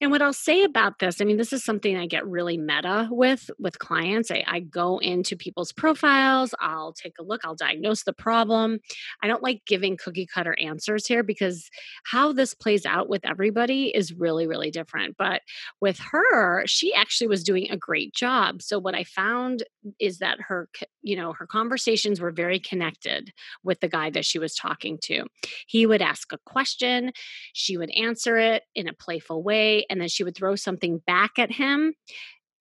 and 0.00 0.10
what 0.10 0.22
I'll 0.22 0.32
say 0.32 0.62
about 0.62 0.98
this, 0.98 1.20
I 1.20 1.24
mean, 1.24 1.36
this 1.36 1.52
is 1.52 1.64
something 1.64 1.96
I 1.96 2.06
get 2.06 2.26
really 2.26 2.56
meta 2.56 3.08
with 3.10 3.50
with 3.58 3.78
clients. 3.78 4.30
I, 4.30 4.44
I, 4.46 4.60
go 4.60 4.98
into 4.98 5.36
people's 5.36 5.72
profiles, 5.72 6.54
I'll 6.60 6.92
take 6.92 7.14
a 7.18 7.22
look, 7.22 7.40
I'll 7.44 7.54
diagnose 7.54 8.04
the 8.04 8.12
problem. 8.12 8.78
I 9.22 9.26
don't 9.26 9.42
like 9.42 9.62
giving 9.66 9.96
cookie 9.96 10.26
cutter 10.32 10.56
answers 10.60 11.06
here 11.06 11.22
because 11.22 11.68
how 12.04 12.32
this 12.32 12.54
plays 12.54 12.86
out 12.86 13.08
with 13.08 13.24
everybody 13.24 13.86
is 13.88 14.12
really, 14.12 14.46
really 14.46 14.70
different. 14.70 15.16
But 15.18 15.42
with 15.80 15.98
her, 16.12 16.64
she 16.66 16.94
actually 16.94 17.28
was 17.28 17.42
doing 17.42 17.70
a 17.70 17.76
great 17.76 18.14
job. 18.14 18.62
So 18.62 18.78
what 18.78 18.94
I 18.94 19.04
found 19.04 19.64
is 19.98 20.18
that 20.18 20.38
her, 20.40 20.68
you 21.02 21.16
know, 21.16 21.32
her 21.32 21.46
conversations 21.46 22.20
were 22.20 22.30
very 22.30 22.58
connected 22.58 23.32
with 23.64 23.80
the 23.80 23.88
guy 23.88 24.10
that 24.10 24.24
she 24.24 24.38
was 24.38 24.54
talking 24.54 24.98
to. 25.04 25.24
He 25.66 25.86
would 25.86 26.02
ask 26.02 26.32
a 26.32 26.38
question, 26.46 27.12
she 27.52 27.76
would 27.76 27.90
answer 27.90 28.38
it 28.38 28.62
in 28.74 28.88
a 28.88 28.92
playful 28.92 29.42
way 29.42 29.79
and 29.88 30.00
then 30.00 30.08
she 30.08 30.24
would 30.24 30.36
throw 30.36 30.56
something 30.56 30.98
back 31.06 31.38
at 31.38 31.52
him 31.52 31.94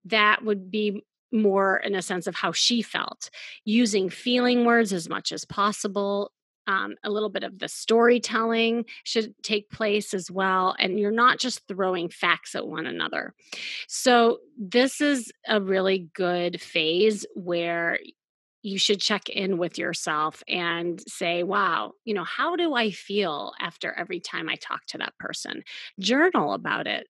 that 0.07 0.45
would 0.45 0.71
be 0.71 1.05
more 1.33 1.77
in 1.79 1.95
a 1.95 2.03
sense 2.03 2.27
of 2.27 2.35
how 2.35 2.53
she 2.53 2.81
felt 2.81 3.29
using 3.65 4.09
feeling 4.09 4.65
words 4.65 4.93
as 4.93 5.09
much 5.09 5.33
as 5.33 5.45
possible 5.45 6.31
um, 6.67 6.95
a 7.03 7.11
little 7.11 7.29
bit 7.29 7.43
of 7.43 7.59
the 7.59 7.69
storytelling 7.69 8.87
should 9.05 9.35
take 9.43 9.71
place 9.71 10.15
as 10.15 10.31
well. 10.31 10.75
And 10.79 10.99
you're 10.99 11.11
not 11.11 11.39
just 11.39 11.67
throwing 11.69 12.09
facts 12.09 12.55
at 12.55 12.67
one 12.67 12.87
another. 12.87 13.35
So, 13.87 14.39
this 14.59 15.01
is 15.01 15.33
a 15.47 15.61
really 15.61 16.09
good 16.15 16.61
phase 16.61 17.27
where 17.35 17.99
you 18.65 18.79
should 18.79 18.99
check 18.99 19.29
in 19.29 19.59
with 19.59 19.77
yourself 19.77 20.43
and 20.49 21.03
say, 21.07 21.43
wow, 21.43 21.93
you 22.07 22.15
know, 22.15 22.25
how 22.25 22.57
do 22.57 22.75
I 22.75 22.91
feel 22.91 23.53
after 23.61 23.93
every 23.93 24.21
time 24.21 24.49
I 24.49 24.55
talk 24.55 24.87
to 24.87 24.99
that 24.99 25.13
person? 25.19 25.63
Journal 26.01 26.55
about 26.55 26.87
it. 26.87 27.07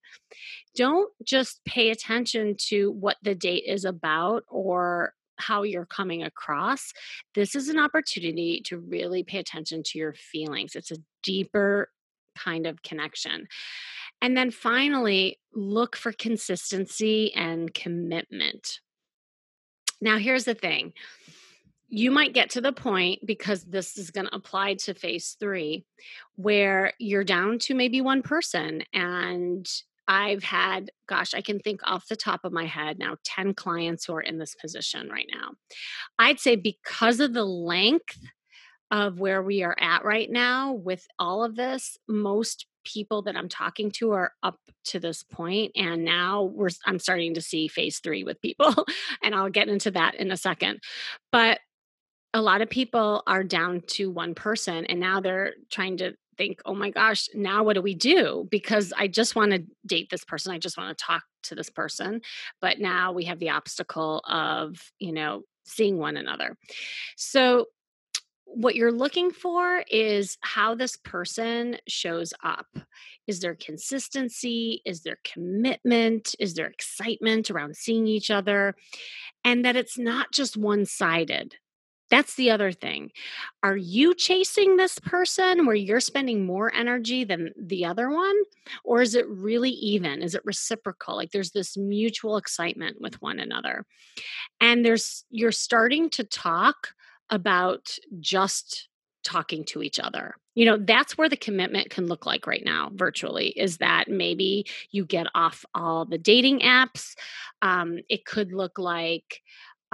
Don't 0.75 1.13
just 1.23 1.65
pay 1.65 1.91
attention 1.91 2.57
to 2.71 2.91
what 2.91 3.19
the 3.23 3.37
date 3.37 3.63
is 3.69 3.85
about 3.85 4.43
or 4.49 5.15
how 5.37 5.63
you're 5.63 5.87
coming 5.87 6.25
across. 6.25 6.93
This 7.37 7.55
is 7.55 7.69
an 7.69 7.79
opportunity 7.79 8.61
to 8.67 8.79
really 8.79 9.23
pay 9.23 9.39
attention 9.39 9.85
to 9.85 9.99
your 9.99 10.15
feelings. 10.15 10.75
It's 10.75 10.91
a 10.91 10.99
deeper 11.23 11.89
kind 12.37 12.67
of 12.67 12.83
connection. 12.83 13.47
And 14.21 14.37
then 14.37 14.51
finally, 14.51 15.39
look 15.55 15.95
for 15.95 16.11
consistency 16.11 17.33
and 17.33 17.73
commitment. 17.73 18.81
Now, 20.01 20.19
here's 20.19 20.45
the 20.45 20.55
thing 20.55 20.93
you 21.95 22.11
might 22.11 22.35
get 22.35 22.51
to 22.51 22.61
the 22.61 22.73
point 22.73 23.25
because 23.25 23.63
this 23.63 23.97
is 23.97 24.11
going 24.11 24.27
to 24.27 24.35
apply 24.35 24.75
to 24.75 24.95
phase 24.95 25.37
three 25.39 25.85
where 26.35 26.93
you're 26.99 27.23
down 27.23 27.57
to 27.61 27.75
maybe 27.75 28.01
one 28.01 28.21
person 28.21 28.83
and 28.93 29.69
I've 30.09 30.43
had, 30.43 30.91
gosh, 31.09 31.35
I 31.35 31.41
can 31.41 31.61
think 31.61 31.81
off 31.85 32.09
the 32.09 32.17
top 32.17 32.45
of 32.45 32.53
my 32.53 32.67
head 32.67 32.99
now 32.99 33.17
10 33.23 33.55
clients 33.55 34.05
who 34.05 34.15
are 34.15 34.21
in 34.21 34.39
this 34.39 34.57
position 34.57 35.09
right 35.09 35.31
now. 35.33 35.53
I'd 36.19 36.41
say 36.41 36.57
because 36.57 37.21
of 37.21 37.33
the 37.33 37.45
length 37.45 38.19
of 38.91 39.21
where 39.21 39.43
we 39.43 39.63
are 39.63 39.77
at 39.79 40.05
right 40.05 40.31
now 40.31 40.73
with 40.73 41.07
all 41.21 41.45
of 41.45 41.55
this, 41.55 41.97
most 42.09 42.67
people 42.85 43.23
that 43.23 43.37
I'm 43.37 43.49
talking 43.49 43.93
to 43.93 44.11
are 44.11 44.33
up 44.43 44.59
to 44.87 44.99
this 44.99 45.23
point 45.23 45.73
and 45.77 46.05
now 46.05 46.43
we're 46.43 46.71
I'm 46.85 46.99
starting 46.99 47.35
to 47.35 47.41
see 47.41 47.69
phase 47.69 48.01
3 48.01 48.25
with 48.25 48.43
people 48.43 48.75
and 49.23 49.33
I'll 49.33 49.49
get 49.49 49.69
into 49.69 49.93
that 49.93 50.17
in 50.17 50.33
a 50.33 50.37
second. 50.37 50.81
But 51.31 51.61
a 52.35 52.43
lot 52.43 52.61
of 52.61 52.69
people 52.69 53.23
are 53.29 53.45
down 53.45 53.81
to 53.87 54.11
one 54.11 54.35
person 54.35 54.85
and 54.87 54.99
now 54.99 55.21
they're 55.21 55.55
trying 55.71 55.97
to 55.99 56.15
think, 56.37 56.61
oh 56.67 56.75
my 56.75 56.91
gosh, 56.91 57.29
now 57.33 57.63
what 57.63 57.75
do 57.75 57.83
we 57.83 57.95
do? 57.95 58.49
Because 58.51 58.93
I 58.97 59.07
just 59.07 59.37
want 59.37 59.53
to 59.53 59.63
date 59.87 60.11
this 60.11 60.25
person. 60.25 60.53
I 60.53 60.59
just 60.59 60.77
want 60.77 60.99
to 60.99 61.05
talk 61.05 61.23
to 61.45 61.55
this 61.55 61.71
person. 61.71 62.23
But 62.61 62.81
now 62.81 63.13
we 63.13 63.25
have 63.27 63.39
the 63.39 63.51
obstacle 63.51 64.21
of, 64.29 64.91
you 64.99 65.13
know, 65.13 65.43
seeing 65.65 65.97
one 65.97 66.17
another. 66.17 66.57
So, 67.17 67.67
what 68.47 68.77
you're 68.77 68.93
looking 68.93 69.31
for 69.33 69.83
is 69.91 70.37
how 70.43 70.75
this 70.75 70.97
person 70.97 71.79
shows 71.89 72.33
up. 72.45 72.67
Is 73.27 73.41
there 73.41 73.57
consistency? 73.57 74.81
Is 74.85 75.01
there 75.01 75.19
commitment? 75.25 76.37
Is 76.39 76.55
there 76.55 76.67
excitement 76.67 77.51
around 77.51 77.77
seeing 77.77 78.07
each 78.07 78.31
other? 78.31 78.77
And 79.45 79.65
that 79.65 79.77
it's 79.77 79.99
not 79.99 80.31
just 80.31 80.57
one 80.57 80.85
sided 80.85 81.57
that's 82.11 82.35
the 82.35 82.51
other 82.51 82.71
thing. 82.71 83.11
Are 83.63 83.77
you 83.77 84.15
chasing 84.15 84.77
this 84.77 84.99
person 84.99 85.67
where 85.67 85.75
you're 85.75 86.01
spending 86.01 86.45
more 86.45 86.73
energy 86.73 87.25
than 87.25 87.53
the 87.59 87.85
other 87.85 88.11
one? 88.11 88.37
Or 88.85 89.03
is 89.03 89.15
it 89.15 89.29
really 89.29 89.71
even? 89.71 90.23
Is 90.23 90.35
it 90.35 90.45
reciprocal? 90.45 91.17
Like 91.17 91.31
there's 91.31 91.53
this 91.53 91.77
mutual 91.77 92.37
excitement 92.37 93.01
with 93.01 93.21
one 93.23 93.39
another. 93.41 93.87
And 94.61 94.85
there's, 94.85 95.25
you're 95.31 95.53
starting 95.53 96.11
to 96.11 96.25
talk 96.25 96.95
about 97.31 97.97
just 98.21 98.89
talking 99.25 99.65
to 99.65 99.83
each 99.83 99.99
other. 99.99 100.37
You 100.55 100.67
know, 100.67 100.77
that's 100.77 101.17
where 101.19 101.29
the 101.29 101.37
commitment 101.37 101.91
can 101.91 102.07
look 102.07 102.27
like 102.27 102.47
right 102.47 102.63
now, 102.65 102.91
virtually, 102.95 103.49
is 103.49 103.79
that 103.79 104.09
maybe 104.09 104.67
you 104.91 105.05
get 105.05 105.27
off 105.35 105.65
all 105.75 106.05
the 106.05 106.19
dating 106.19 106.61
apps. 106.61 107.15
Um, 107.63 107.99
it 108.09 108.25
could 108.25 108.53
look 108.53 108.79
like, 108.79 109.43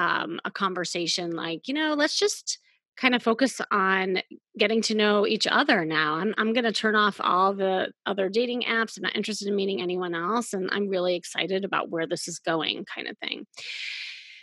um, 0.01 0.41
a 0.47 0.51
conversation 0.51 1.33
like, 1.33 1.69
you 1.69 1.75
know, 1.75 1.93
let's 1.93 2.19
just 2.19 2.59
kind 2.97 3.15
of 3.15 3.23
focus 3.23 3.61
on 3.71 4.23
getting 4.59 4.81
to 4.81 4.95
know 4.95 5.27
each 5.27 5.47
other 5.47 5.85
now. 5.85 6.15
I'm 6.15 6.35
I'm 6.39 6.55
going 6.55 6.65
to 6.65 6.73
turn 6.73 6.97
off 6.97 7.21
all 7.21 7.53
the 7.53 7.93
other 8.07 8.31
dating 8.31 8.63
apps. 8.63 8.97
I'm 8.97 9.03
not 9.03 9.15
interested 9.15 9.47
in 9.47 9.57
meeting 9.57 9.83
anyone 9.83 10.15
else 10.15 10.55
and 10.55 10.71
I'm 10.73 10.89
really 10.89 11.17
excited 11.17 11.67
about 11.67 11.91
where 11.91 12.07
this 12.07 12.29
is 12.29 12.39
going 12.39 12.87
kind 12.87 13.09
of 13.09 13.19
thing. 13.19 13.47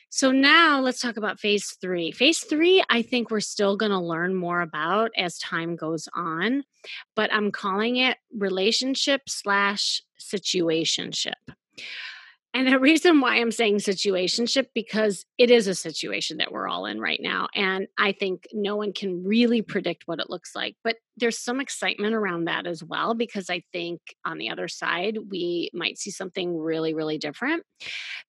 So 0.09 0.31
now 0.31 0.79
let's 0.79 1.01
talk 1.01 1.17
about 1.17 1.39
phase 1.39 1.75
3. 1.81 2.11
Phase 2.11 2.39
3 2.41 2.83
I 2.87 3.01
think 3.01 3.31
we're 3.31 3.39
still 3.39 3.77
going 3.77 3.91
to 3.91 3.99
learn 3.99 4.35
more 4.35 4.61
about 4.61 5.09
as 5.17 5.39
time 5.39 5.75
goes 5.75 6.07
on, 6.15 6.63
but 7.15 7.33
I'm 7.33 7.51
calling 7.51 7.97
it 7.97 8.17
relationship 8.37 9.21
slash 9.27 10.03
situationship. 10.19 11.33
And 12.53 12.67
the 12.67 12.79
reason 12.79 13.21
why 13.21 13.35
I'm 13.35 13.51
saying 13.51 13.77
situationship 13.77 14.67
because 14.73 15.25
it 15.37 15.51
is 15.51 15.67
a 15.67 15.75
situation 15.75 16.37
that 16.37 16.51
we're 16.51 16.67
all 16.67 16.85
in 16.85 16.99
right 16.99 17.19
now 17.21 17.47
and 17.53 17.87
I 17.97 18.13
think 18.13 18.47
no 18.51 18.75
one 18.75 18.93
can 18.93 19.23
really 19.23 19.61
predict 19.61 20.03
what 20.07 20.19
it 20.19 20.29
looks 20.29 20.55
like. 20.55 20.75
But 20.83 20.95
there's 21.17 21.37
some 21.37 21.59
excitement 21.59 22.15
around 22.15 22.45
that 22.45 22.65
as 22.65 22.83
well 22.83 23.13
because 23.13 23.49
I 23.49 23.61
think 23.71 24.01
on 24.25 24.37
the 24.37 24.49
other 24.49 24.67
side 24.67 25.17
we 25.29 25.69
might 25.73 25.99
see 25.99 26.09
something 26.09 26.57
really 26.57 26.93
really 26.93 27.17
different. 27.17 27.63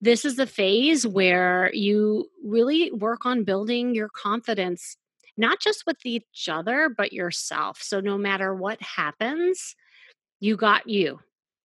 This 0.00 0.24
is 0.24 0.37
the 0.37 0.46
phase 0.46 1.07
where 1.07 1.70
you 1.72 2.28
really 2.44 2.90
work 2.92 3.24
on 3.24 3.44
building 3.44 3.94
your 3.94 4.09
confidence 4.11 4.96
not 5.37 5.61
just 5.61 5.85
with 5.87 5.98
each 6.04 6.48
other 6.50 6.90
but 6.94 7.12
yourself. 7.12 7.78
So 7.81 8.00
no 8.00 8.18
matter 8.18 8.54
what 8.54 8.83
happens, 8.83 9.74
you 10.40 10.57
got 10.57 10.88
you 10.88 11.20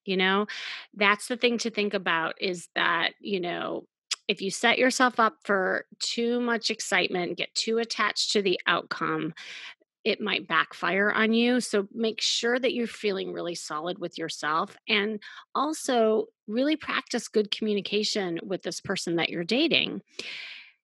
you 0.04 0.16
know 0.16 0.46
that's 0.94 1.28
the 1.28 1.36
thing 1.36 1.58
to 1.58 1.70
think 1.70 1.94
about 1.94 2.34
is 2.40 2.68
that 2.74 3.10
you 3.20 3.40
know 3.40 3.84
if 4.28 4.40
you 4.40 4.50
set 4.50 4.78
yourself 4.78 5.18
up 5.18 5.36
for 5.44 5.84
too 5.98 6.40
much 6.40 6.70
excitement 6.70 7.38
get 7.38 7.54
too 7.54 7.78
attached 7.78 8.32
to 8.32 8.42
the 8.42 8.58
outcome 8.66 9.32
it 10.04 10.20
might 10.20 10.48
backfire 10.48 11.10
on 11.10 11.32
you. 11.32 11.60
So 11.60 11.86
make 11.92 12.20
sure 12.20 12.58
that 12.58 12.72
you're 12.72 12.86
feeling 12.86 13.32
really 13.32 13.54
solid 13.54 13.98
with 13.98 14.16
yourself 14.16 14.76
and 14.88 15.20
also 15.54 16.26
really 16.46 16.76
practice 16.76 17.28
good 17.28 17.50
communication 17.50 18.40
with 18.42 18.62
this 18.62 18.80
person 18.80 19.16
that 19.16 19.28
you're 19.28 19.44
dating. 19.44 20.00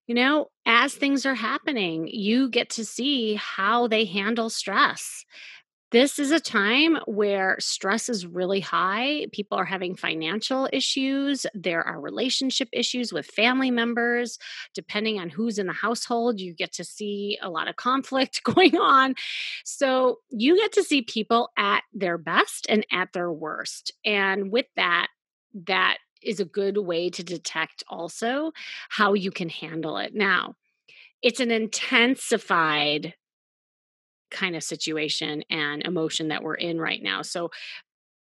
You 0.06 0.14
know, 0.14 0.50
as 0.66 0.94
things 0.94 1.26
are 1.26 1.34
happening, 1.34 2.08
you 2.08 2.48
get 2.48 2.70
to 2.70 2.84
see 2.84 3.34
how 3.34 3.88
they 3.88 4.04
handle 4.04 4.50
stress. 4.50 5.24
This 5.96 6.18
is 6.18 6.30
a 6.30 6.38
time 6.38 6.98
where 7.06 7.56
stress 7.58 8.10
is 8.10 8.26
really 8.26 8.60
high. 8.60 9.28
People 9.32 9.56
are 9.56 9.64
having 9.64 9.96
financial 9.96 10.68
issues. 10.70 11.46
There 11.54 11.82
are 11.82 11.98
relationship 11.98 12.68
issues 12.70 13.14
with 13.14 13.24
family 13.24 13.70
members. 13.70 14.38
Depending 14.74 15.18
on 15.18 15.30
who's 15.30 15.58
in 15.58 15.66
the 15.66 15.72
household, 15.72 16.38
you 16.38 16.52
get 16.52 16.70
to 16.74 16.84
see 16.84 17.38
a 17.40 17.48
lot 17.48 17.66
of 17.66 17.76
conflict 17.76 18.42
going 18.44 18.76
on. 18.76 19.14
So 19.64 20.18
you 20.28 20.56
get 20.56 20.72
to 20.72 20.82
see 20.82 21.00
people 21.00 21.48
at 21.56 21.82
their 21.94 22.18
best 22.18 22.66
and 22.68 22.86
at 22.92 23.14
their 23.14 23.32
worst. 23.32 23.90
And 24.04 24.52
with 24.52 24.66
that, 24.76 25.06
that 25.66 25.96
is 26.22 26.40
a 26.40 26.44
good 26.44 26.76
way 26.76 27.08
to 27.08 27.24
detect 27.24 27.84
also 27.88 28.52
how 28.90 29.14
you 29.14 29.30
can 29.30 29.48
handle 29.48 29.96
it. 29.96 30.14
Now, 30.14 30.56
it's 31.22 31.40
an 31.40 31.50
intensified 31.50 33.14
kind 34.30 34.56
of 34.56 34.62
situation 34.62 35.42
and 35.50 35.82
emotion 35.84 36.28
that 36.28 36.42
we're 36.42 36.54
in 36.54 36.80
right 36.80 37.02
now. 37.02 37.22
So 37.22 37.50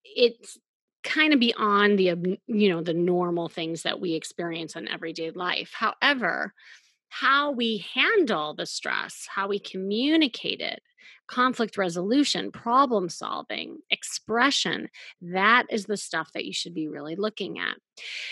it's 0.04 0.58
kind 1.04 1.34
of 1.34 1.40
beyond 1.40 1.98
the 1.98 2.38
you 2.48 2.70
know 2.70 2.82
the 2.82 2.94
normal 2.94 3.50
things 3.50 3.84
that 3.84 4.00
we 4.00 4.14
experience 4.14 4.76
in 4.76 4.88
everyday 4.88 5.32
life. 5.32 5.72
However, 5.74 6.54
how 7.10 7.52
we 7.52 7.86
handle 7.94 8.54
the 8.54 8.66
stress, 8.66 9.28
how 9.34 9.48
we 9.48 9.60
communicate 9.60 10.60
it, 10.62 10.82
conflict 11.28 11.78
resolution, 11.78 12.52
problem 12.52 13.10
solving, 13.10 13.80
expression. 13.90 14.90
That 15.22 15.66
is 15.70 15.86
the 15.86 15.98
stuff 15.98 16.32
that 16.34 16.46
you 16.46 16.54
should 16.54 16.74
be 16.74 16.88
really 16.88 17.16
looking 17.16 17.60
at. 17.60 17.78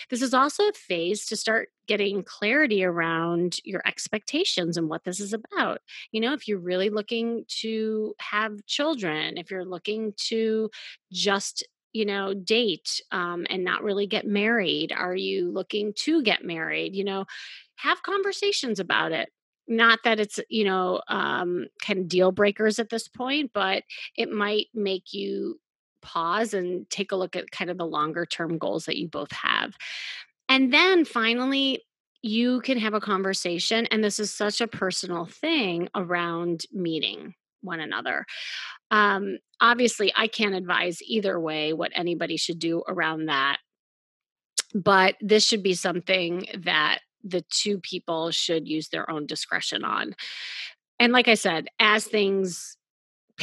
This 0.10 0.22
is 0.22 0.34
also 0.34 0.64
a 0.68 0.74
phase 0.74 1.26
to 1.28 1.36
start 1.36 1.70
getting 1.88 2.24
clarity 2.24 2.84
around 2.84 3.58
your 3.64 3.82
expectations 3.86 4.78
and 4.78 4.90
what 4.90 5.04
this 5.04 5.20
is 5.20 5.34
about. 5.34 5.82
You 6.12 6.22
know, 6.22 6.34
if 6.34 6.48
you're 6.48 6.60
really 6.60 6.90
looking 6.90 7.46
to 7.62 8.16
have 8.20 8.66
children, 8.66 9.38
if 9.38 9.52
you're 9.52 9.66
looking 9.66 10.14
to 10.28 10.70
just 11.12 11.64
you 11.96 12.06
know 12.06 12.34
date 12.34 13.02
um, 13.12 13.48
and 13.50 13.64
not 13.64 13.82
really 13.82 14.06
get 14.06 14.28
married 14.28 14.92
are 14.92 15.16
you 15.16 15.50
looking 15.50 15.94
to 15.96 16.22
get 16.24 16.44
married 16.44 16.94
you 16.94 17.06
know 17.06 17.24
have 17.78 18.04
conversations 18.04 18.82
about 18.82 19.14
it 19.14 19.30
not 19.67 19.99
that 20.04 20.19
it's 20.19 20.39
you 20.49 20.63
know 20.63 21.01
um, 21.08 21.67
kind 21.82 21.99
of 21.99 22.08
deal 22.08 22.32
breakers 22.32 22.80
at 22.80 22.89
this 22.89 23.08
point 23.08 23.51
but 23.54 23.84
it 24.15 24.32
might 24.32 24.67
make 24.73 25.13
you 25.13 25.60
pause 26.06 26.54
and 26.54 26.88
take 26.89 27.12
a 27.12 27.15
look 27.15 27.36
at 27.36 27.51
kind 27.51 27.71
of 27.71 27.78
the 27.78 27.86
longer 27.86 28.25
term 28.25 28.60
goals 28.60 28.86
that 28.86 28.95
you 28.95 29.08
both 29.08 29.32
have. 29.32 29.75
And 30.47 30.71
then 30.71 31.04
finally 31.04 31.82
you 32.21 32.62
can 32.62 32.78
have 32.78 32.93
a 32.93 33.01
conversation 33.01 33.88
and 33.88 34.04
this 34.04 34.19
is 34.19 34.32
such 34.32 34.62
a 34.62 34.67
personal 34.67 35.25
thing 35.25 35.89
around 35.95 36.65
meeting 36.71 37.34
one 37.62 37.80
another. 37.80 38.25
Um, 38.91 39.39
obviously 39.62 40.12
i 40.15 40.28
can't 40.28 40.56
advise 40.56 41.01
either 41.01 41.39
way 41.39 41.73
what 41.73 41.91
anybody 41.95 42.38
should 42.38 42.60
do 42.60 42.84
around 42.88 43.28
that 43.28 43.58
but 44.73 45.15
this 45.21 45.45
should 45.45 45.63
be 45.63 45.73
something 45.73 46.45
that 46.60 46.99
the 47.26 47.44
two 47.50 47.80
people 47.80 48.32
should 48.32 48.68
use 48.68 48.90
their 48.90 49.10
own 49.10 49.26
discretion 49.26 49.84
on. 49.84 50.16
And 51.00 51.12
like 51.12 51.28
I 51.28 51.34
said, 51.34 51.68
as 51.80 52.06
things 52.06 52.78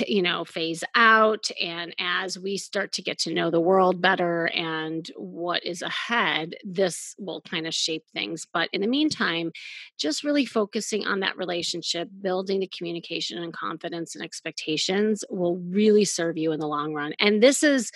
you 0.06 0.22
know 0.22 0.44
phase 0.44 0.82
out 0.94 1.50
and 1.60 1.94
as 1.98 2.38
we 2.38 2.56
start 2.56 2.92
to 2.92 3.02
get 3.02 3.18
to 3.18 3.34
know 3.34 3.50
the 3.50 3.60
world 3.60 4.00
better 4.00 4.46
and 4.48 5.10
what 5.16 5.64
is 5.66 5.82
ahead 5.82 6.54
this 6.64 7.14
will 7.18 7.42
kind 7.42 7.66
of 7.66 7.74
shape 7.74 8.04
things. 8.12 8.46
But 8.52 8.70
in 8.72 8.80
the 8.80 8.86
meantime 8.86 9.52
just 9.98 10.24
really 10.24 10.46
focusing 10.46 11.06
on 11.06 11.20
that 11.20 11.36
relationship 11.36 12.08
building 12.22 12.60
the 12.60 12.70
communication 12.76 13.42
and 13.42 13.52
confidence 13.52 14.14
and 14.14 14.24
expectations 14.24 15.24
will 15.28 15.58
really 15.58 16.04
serve 16.04 16.38
you 16.38 16.52
in 16.52 16.60
the 16.60 16.68
long 16.68 16.94
run. 16.94 17.12
And 17.18 17.42
this 17.42 17.62
is 17.62 17.90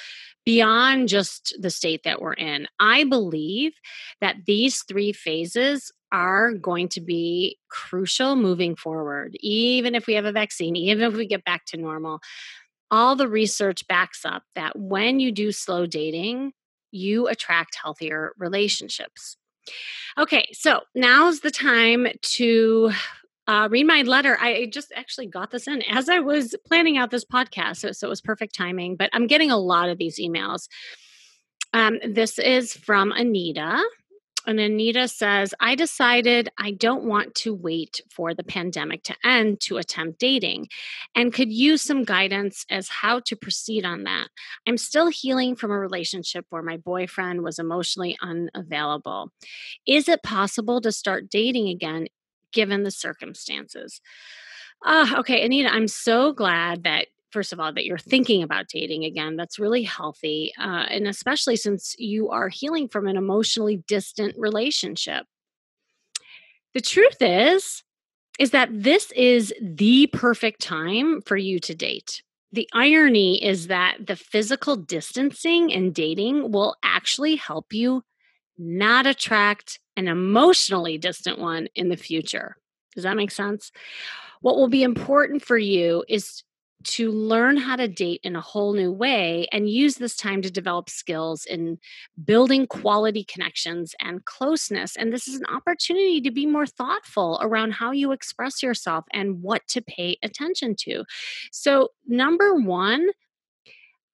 beyond 0.45 1.09
just 1.09 1.57
the 1.61 1.71
state 1.71 2.03
that 2.05 2.23
we're 2.23 2.35
in. 2.35 2.69
I 2.79 3.05
believe 3.05 3.73
that 4.21 4.37
these 4.47 4.83
three 4.85 5.13
phases 5.13 5.93
are 6.13 6.53
going 6.53 6.89
to 6.91 7.01
be 7.01 7.59
crucial 7.69 8.37
moving 8.37 8.77
forward, 8.77 9.37
even 9.41 9.95
if 9.95 10.07
we 10.07 10.15
have 10.15 10.25
a 10.25 10.33
vaccine, 10.33 10.77
even 10.77 11.05
if 11.05 11.15
we 11.15 11.27
get 11.27 11.45
back 11.45 11.65
to 11.67 11.77
normal. 11.77 12.21
All 12.91 13.17
the 13.17 13.29
research 13.29 13.87
backs 13.89 14.25
up 14.25 14.45
that 14.55 14.79
when 14.79 15.19
you 15.19 15.33
do 15.33 15.51
slow 15.51 15.87
dating, 15.87 16.53
you 16.93 17.27
attract 17.27 17.77
healthier 17.83 18.33
relationships. 18.39 19.37
Okay, 20.17 20.49
so 20.53 20.81
now's 20.95 21.41
the 21.41 21.51
time 21.51 22.07
to 22.23 22.93
uh, 23.49 23.69
read 23.71 23.87
my 23.87 24.03
letter. 24.03 24.37
I 24.41 24.67
just 24.73 24.93
actually 24.95 25.27
got 25.27 25.51
this 25.51 25.67
in 25.67 25.83
as 25.83 26.09
I 26.09 26.21
was 26.21 26.55
planning 26.67 26.97
out 26.97 27.11
this 27.11 27.25
podcast, 27.25 27.79
so, 27.79 27.93
so 27.93 28.07
it 28.07 28.11
was 28.11 28.21
perfect 28.21 28.55
timing. 28.55 28.97
But 28.97 29.11
I'm 29.13 29.27
getting 29.27 29.51
a 29.51 29.59
lot 29.59 29.89
of 29.89 29.99
these 29.99 30.19
emails. 30.19 30.69
Um, 31.73 31.99
this 32.09 32.39
is 32.39 32.73
from 32.73 33.13
Anita. 33.13 33.85
And 34.47 34.61
Anita 34.61 35.09
says, 35.09 35.53
I 35.59 35.75
decided 35.75 36.51
I 36.57 36.71
don't 36.71 37.05
want 37.05 37.35
to 37.37 37.53
wait 37.53 38.01
for 38.11 38.33
the 38.33 38.45
pandemic 38.45 39.03
to 39.05 39.17
end 39.25 39.61
to 39.63 39.77
attempt 39.77 40.21
dating 40.21 40.69
and 41.15 41.35
could 41.35 41.53
use 41.53 41.83
some 41.83 42.05
guidance 42.05 42.65
as 42.71 42.89
how 42.89 43.21
to 43.27 43.37
proceed 43.37 43.85
on 43.85 44.05
that. 44.05 44.29
I'm 44.67 44.79
still 44.79 45.09
healing 45.09 45.57
from 45.57 45.73
a 45.73 45.79
relationship 45.79 46.47
where 46.51 46.63
my 46.63 46.77
boyfriend 46.77 47.43
was 47.43 47.59
emotionally 47.59 48.17
unavailable. 48.23 49.33
Is 49.87 50.09
it 50.09 50.23
possible 50.23 50.81
to 50.81 50.93
start 50.93 51.29
dating 51.29 51.69
again 51.69 52.07
given 52.53 52.85
the 52.85 52.93
circumstances? 52.93 54.01
Uh, 54.85 55.15
okay, 55.19 55.45
Anita, 55.45 55.73
I'm 55.73 55.89
so 55.89 56.33
glad 56.33 56.85
that 56.85 57.09
first 57.31 57.53
of 57.53 57.61
all 57.61 57.73
that 57.73 57.85
you're 57.85 57.99
thinking 57.99 58.43
about 58.43 58.69
dating 58.69 59.05
again 59.05 59.37
that's 59.37 59.59
really 59.59 59.83
healthy 59.83 60.53
uh, 60.59 60.87
and 60.89 61.07
especially 61.07 61.57
since 61.57 61.95
you 61.99 62.31
are 62.31 62.49
healing 62.49 62.89
from 62.89 63.07
an 63.07 63.17
emotionally 63.17 63.83
distant 63.89 64.35
relationship. 64.39 65.27
The 66.75 66.81
truth 66.81 67.17
is 67.21 67.83
is 68.39 68.51
that 68.51 68.69
this 68.71 69.11
is 69.13 69.55
the 69.61 70.09
perfect 70.09 70.61
time 70.61 71.23
for 71.23 71.37
you 71.37 71.59
to 71.61 71.75
date. 71.75 72.23
The 72.53 72.69
irony 72.75 73.43
is 73.43 73.69
that 73.69 74.07
the 74.07 74.17
physical 74.17 74.77
distancing 74.77 75.73
and 75.73 75.95
dating 75.95 76.53
will 76.53 76.77
actually 76.83 77.37
help 77.37 77.73
you 77.73 78.03
not 78.59 79.07
attract 79.07 79.81
an 79.97 80.09
emotionally 80.09 80.99
distant 80.99 81.39
one 81.39 81.69
in 81.75 81.89
the 81.89 81.97
future. 81.97 82.57
Does 82.95 83.05
that 83.05 83.17
make 83.17 83.31
sense? 83.31 83.73
What 84.41 84.57
will 84.57 84.69
be 84.69 84.83
important 84.83 85.43
for 85.43 85.59
you 85.59 86.05
is 86.09 86.43
to 86.85 87.11
learn 87.11 87.57
how 87.57 87.77
to 87.77 87.89
date 87.89 88.21
in 88.23 88.37
a 88.37 88.41
whole 88.41 88.73
new 88.73 88.93
way 88.93 89.49
and 89.51 89.69
use 89.69 89.97
this 89.97 90.17
time 90.17 90.43
to 90.43 90.51
develop 90.51 90.89
skills 90.89 91.45
in 91.45 91.79
building 92.25 92.67
quality 92.67 93.25
connections 93.25 93.95
and 94.01 94.25
closeness. 94.25 94.97
And 94.97 95.13
this 95.13 95.27
is 95.27 95.37
an 95.37 95.47
opportunity 95.47 96.21
to 96.21 96.31
be 96.31 96.47
more 96.47 96.67
thoughtful 96.67 97.39
around 97.43 97.73
how 97.73 97.91
you 97.93 98.13
express 98.13 98.63
yourself 98.63 99.05
and 99.13 99.43
what 99.43 99.67
to 99.69 99.83
pay 99.83 100.19
attention 100.23 100.77
to. 100.81 101.05
So, 101.51 101.91
number 102.07 102.55
one, 102.55 103.09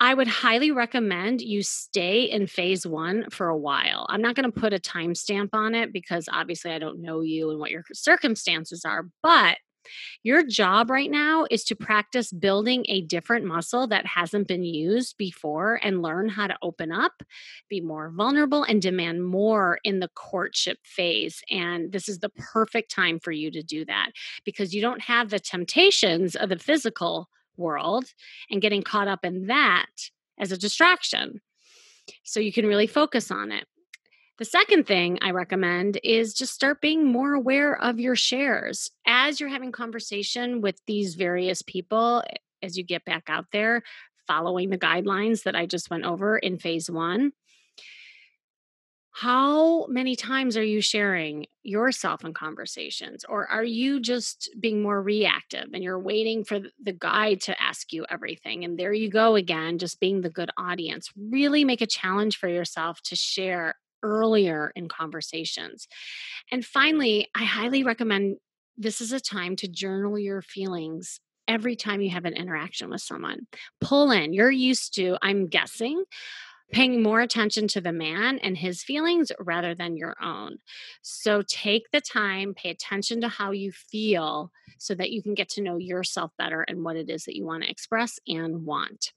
I 0.01 0.15
would 0.15 0.27
highly 0.27 0.73
recommend 0.73 1.43
you 1.43 1.63
stay 1.63 2.25
in 2.25 2.49
phase 2.49 2.85
one 2.85 3.31
for 3.31 3.49
a 3.49 3.57
while. 3.57 4.05
I'm 4.09 4.21
not 4.21 4.35
going 4.35 4.51
to 4.51 4.61
put 4.61 4.73
a 4.73 4.81
timestamp 4.81 5.51
on 5.53 5.77
it 5.77 5.93
because 5.93 6.29
obviously 6.33 6.73
I 6.73 6.81
don't 6.81 7.01
know 7.01 7.21
you 7.21 7.51
and 7.51 7.61
what 7.61 7.71
your 7.71 7.85
circumstances 7.93 8.85
are, 8.85 9.07
but 9.23 9.59
your 10.23 10.45
job 10.45 10.91
right 10.91 11.11
now 11.11 11.47
is 11.51 11.65
to 11.65 11.77
practice 11.77 12.33
building 12.33 12.85
a 12.89 13.03
different 13.03 13.45
muscle 13.45 13.87
that 13.89 14.07
hasn't 14.07 14.49
been 14.49 14.65
used 14.65 15.17
before 15.17 15.81
and 15.83 16.03
learn 16.03 16.29
how 16.29 16.47
to 16.47 16.57
open 16.63 16.93
up, 16.93 17.23
be 17.69 17.81
more 17.81 18.11
vulnerable, 18.11 18.63
and 18.65 18.81
demand 18.81 19.25
more 19.25 19.79
in 19.85 20.01
the 20.01 20.11
courtship 20.15 20.79
phase. 20.85 21.43
And 21.51 21.93
this 21.93 22.09
is 22.09 22.19
the 22.19 22.31
perfect 22.31 22.91
time 22.91 23.19
for 23.19 23.33
you 23.33 23.51
to 23.51 23.63
do 23.63 23.85
that 23.87 24.11
because 24.45 24.75
you 24.75 24.81
don't 24.81 25.03
have 25.03 25.31
the 25.31 25.41
temptations 25.41 26.37
of 26.37 26.49
the 26.49 26.59
physical 26.59 27.29
world 27.57 28.07
and 28.51 28.63
getting 28.63 28.83
caught 28.83 29.09
up 29.09 29.25
in 29.25 29.47
that 29.47 29.87
as 30.39 30.53
a 30.53 30.59
distraction. 30.59 31.41
So 32.25 32.41
you 32.41 32.53
can 32.53 32.67
really 32.67 32.87
focus 32.87 33.31
on 33.31 33.53
it. 33.53 33.67
The 34.43 34.47
second 34.47 34.89
thing 34.89 35.21
I 35.23 35.31
recommend 35.31 36.01
is 36.03 36.35
just 36.35 36.53
start 36.53 36.81
being 36.81 37.07
more 37.07 37.33
aware 37.33 37.81
of 37.81 38.01
your 38.01 38.17
shares. 38.17 38.91
As 39.07 39.39
you're 39.39 39.49
having 39.49 39.71
conversation 39.71 40.61
with 40.61 40.81
these 40.85 41.15
various 41.15 41.63
people, 41.63 42.25
eh, 42.29 42.39
as 42.61 42.77
you 42.77 42.83
get 42.83 43.05
back 43.05 43.23
out 43.29 43.47
there, 43.53 43.85
following 44.27 44.71
the 44.71 44.79
guidelines 44.79 45.45
that 45.45 45.55
I 45.55 45.67
just 45.67 45.91
went 45.91 46.03
over 46.03 46.39
in 46.39 46.59
phase 46.59 46.91
one, 46.91 47.31
How 49.13 49.87
many 49.87 50.17
times 50.17 50.57
are 50.57 50.65
you 50.65 50.81
sharing 50.81 51.47
yourself 51.63 52.25
in 52.25 52.35
conversations? 52.35 53.25
Or 53.29 53.47
are 53.47 53.63
you 53.63 54.01
just 54.01 54.51
being 54.59 54.83
more 54.83 55.01
reactive 55.01 55.69
and 55.73 55.85
you're 55.85 56.01
waiting 56.01 56.43
for 56.43 56.59
the 56.83 56.93
guy 56.93 57.35
to 57.35 57.63
ask 57.63 57.93
you 57.93 58.07
everything? 58.11 58.65
And 58.65 58.77
there 58.77 58.93
you 58.93 59.09
go 59.09 59.37
again, 59.37 59.79
just 59.79 60.01
being 60.01 60.23
the 60.23 60.31
good 60.31 60.51
audience. 60.57 61.13
Really 61.17 61.65
make 61.65 61.81
a 61.81 61.87
challenge 61.87 62.39
for 62.39 62.49
yourself 62.49 63.01
to 63.03 63.15
share 63.15 63.77
earlier 64.03 64.73
in 64.75 64.89
conversations. 64.89 65.89
And 66.51 66.65
finally, 66.65 67.29
I 67.35 67.45
highly 67.45 67.83
recommend 67.83 68.37
this 68.77 69.01
is 69.01 69.13
a 69.13 69.21
time 69.21 69.57
to 69.57 69.69
journal 69.69 70.19
your 70.19 70.43
feelings 70.43 71.21
every 71.49 71.77
time 71.77 72.01
you 72.01 72.11
have 72.11 72.25
an 72.25 72.35
interaction 72.35 72.89
with 72.89 73.03
someone. 73.03 73.47
Pull 73.81 74.11
in, 74.11 74.33
you're 74.33 74.51
used 74.51 74.95
to, 74.95 75.17
I'm 75.23 75.49
guessing, 75.49 76.05
paying 76.73 77.03
more 77.03 77.21
attention 77.21 77.69
to 77.69 77.81
the 77.81 77.93
man 77.93 78.39
and 78.39 78.57
his 78.57 78.83
feelings 78.83 79.31
rather 79.39 79.75
than 79.75 79.97
your 79.97 80.17
own. 80.23 80.57
So 81.03 81.43
take 81.47 81.91
the 81.93 82.01
time, 82.01 82.55
pay 82.55 82.71
attention 82.71 83.21
to 83.21 83.29
how 83.29 83.51
you 83.51 83.73
feel 83.73 84.51
so 84.79 84.95
that 84.95 85.11
you 85.11 85.23
can 85.23 85.35
get 85.35 85.51
to 85.51 85.63
know 85.63 85.77
yourself 85.77 86.33
better 86.39 86.63
and 86.63 86.83
what 86.83 86.97
it 86.97 87.11
is 87.11 87.25
that 87.25 87.37
you 87.37 87.45
want 87.45 87.65
to 87.65 87.71
express 87.71 88.19
and 88.27 88.65
want. 88.65 89.13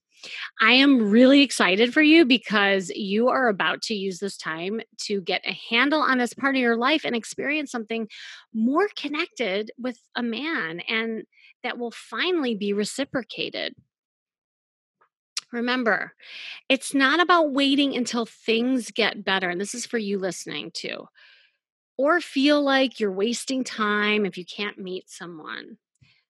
I 0.61 0.73
am 0.73 1.09
really 1.09 1.41
excited 1.41 1.93
for 1.93 2.01
you 2.01 2.25
because 2.25 2.89
you 2.89 3.29
are 3.29 3.47
about 3.47 3.81
to 3.83 3.93
use 3.93 4.19
this 4.19 4.37
time 4.37 4.81
to 5.01 5.21
get 5.21 5.41
a 5.45 5.57
handle 5.69 6.01
on 6.01 6.17
this 6.17 6.33
part 6.33 6.55
of 6.55 6.61
your 6.61 6.77
life 6.77 7.03
and 7.05 7.15
experience 7.15 7.71
something 7.71 8.07
more 8.53 8.87
connected 8.95 9.71
with 9.77 9.99
a 10.15 10.23
man 10.23 10.79
and 10.81 11.23
that 11.63 11.77
will 11.77 11.91
finally 11.91 12.55
be 12.55 12.73
reciprocated. 12.73 13.75
Remember, 15.51 16.13
it's 16.69 16.93
not 16.93 17.19
about 17.19 17.53
waiting 17.53 17.95
until 17.95 18.25
things 18.25 18.91
get 18.91 19.23
better. 19.23 19.49
And 19.49 19.59
this 19.59 19.73
is 19.73 19.85
for 19.85 19.97
you 19.97 20.19
listening 20.19 20.71
too, 20.73 21.07
or 21.97 22.19
feel 22.19 22.61
like 22.61 22.99
you're 22.99 23.11
wasting 23.11 23.63
time 23.63 24.25
if 24.25 24.37
you 24.37 24.45
can't 24.45 24.77
meet 24.77 25.09
someone. 25.09 25.77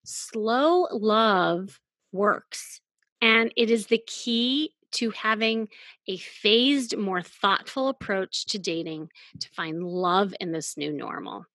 Slow 0.03 0.87
love 0.91 1.79
works, 2.11 2.81
and 3.21 3.51
it 3.55 3.69
is 3.69 3.87
the 3.87 4.01
key 4.05 4.71
to 4.93 5.09
having 5.11 5.67
a 6.07 6.17
phased, 6.17 6.97
more 6.97 7.21
thoughtful 7.21 7.89
approach 7.89 8.45
to 8.45 8.59
dating 8.59 9.09
to 9.39 9.49
find 9.49 9.83
love 9.83 10.33
in 10.39 10.51
this 10.51 10.77
new 10.77 10.91
normal. 10.91 11.45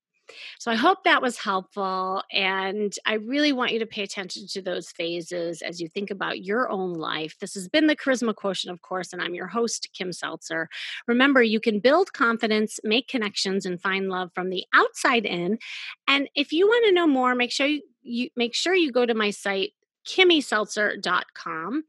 So 0.59 0.71
I 0.71 0.75
hope 0.75 1.05
that 1.05 1.23
was 1.23 1.39
helpful. 1.39 2.23
And 2.31 2.95
I 3.07 3.15
really 3.15 3.53
want 3.53 3.73
you 3.73 3.79
to 3.81 3.87
pay 3.87 4.03
attention 4.03 4.47
to 4.49 4.63
those 4.63 4.91
phases 4.91 5.63
as 5.63 5.81
you 5.81 5.89
think 5.89 6.11
about 6.11 6.45
your 6.45 6.71
own 6.71 6.95
life. 6.95 7.37
This 7.41 7.55
has 7.55 7.69
been 7.69 7.87
the 7.87 7.97
Charisma 7.97 8.35
Quotient, 8.35 8.73
of 8.73 8.83
course, 8.83 9.13
and 9.13 9.21
I'm 9.21 9.35
your 9.35 9.49
host, 9.49 9.89
Kim 9.93 10.13
Seltzer. 10.13 10.69
Remember, 11.07 11.43
you 11.43 11.61
can 11.61 11.81
build 11.81 12.13
confidence, 12.13 12.79
make 12.85 13.09
connections, 13.09 13.67
and 13.67 13.81
find 13.81 14.09
love 14.09 14.31
from 14.35 14.51
the 14.51 14.65
outside 14.73 15.27
in. 15.27 15.59
And 16.07 16.29
if 16.35 16.53
you 16.53 16.67
want 16.67 16.87
to 16.87 16.93
know 16.93 17.07
more, 17.07 17.35
make 17.35 17.53
sure 17.53 17.67
you, 17.67 17.83
you 18.03 18.29
make 18.37 18.55
sure 18.55 18.75
you 18.75 18.93
go 18.93 19.07
to 19.07 19.15
my 19.15 19.31
site 19.31 19.73
kimmyseltzer.com. 20.07 21.85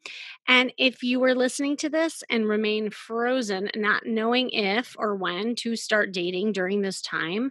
And 0.47 0.73
if 0.77 1.03
you 1.03 1.19
were 1.19 1.35
listening 1.35 1.77
to 1.77 1.89
this 1.89 2.23
and 2.29 2.47
remain 2.47 2.89
frozen, 2.89 3.69
not 3.75 4.05
knowing 4.05 4.49
if 4.51 4.95
or 4.97 5.15
when 5.15 5.55
to 5.55 5.75
start 5.75 6.11
dating 6.11 6.53
during 6.53 6.81
this 6.81 7.01
time, 7.01 7.49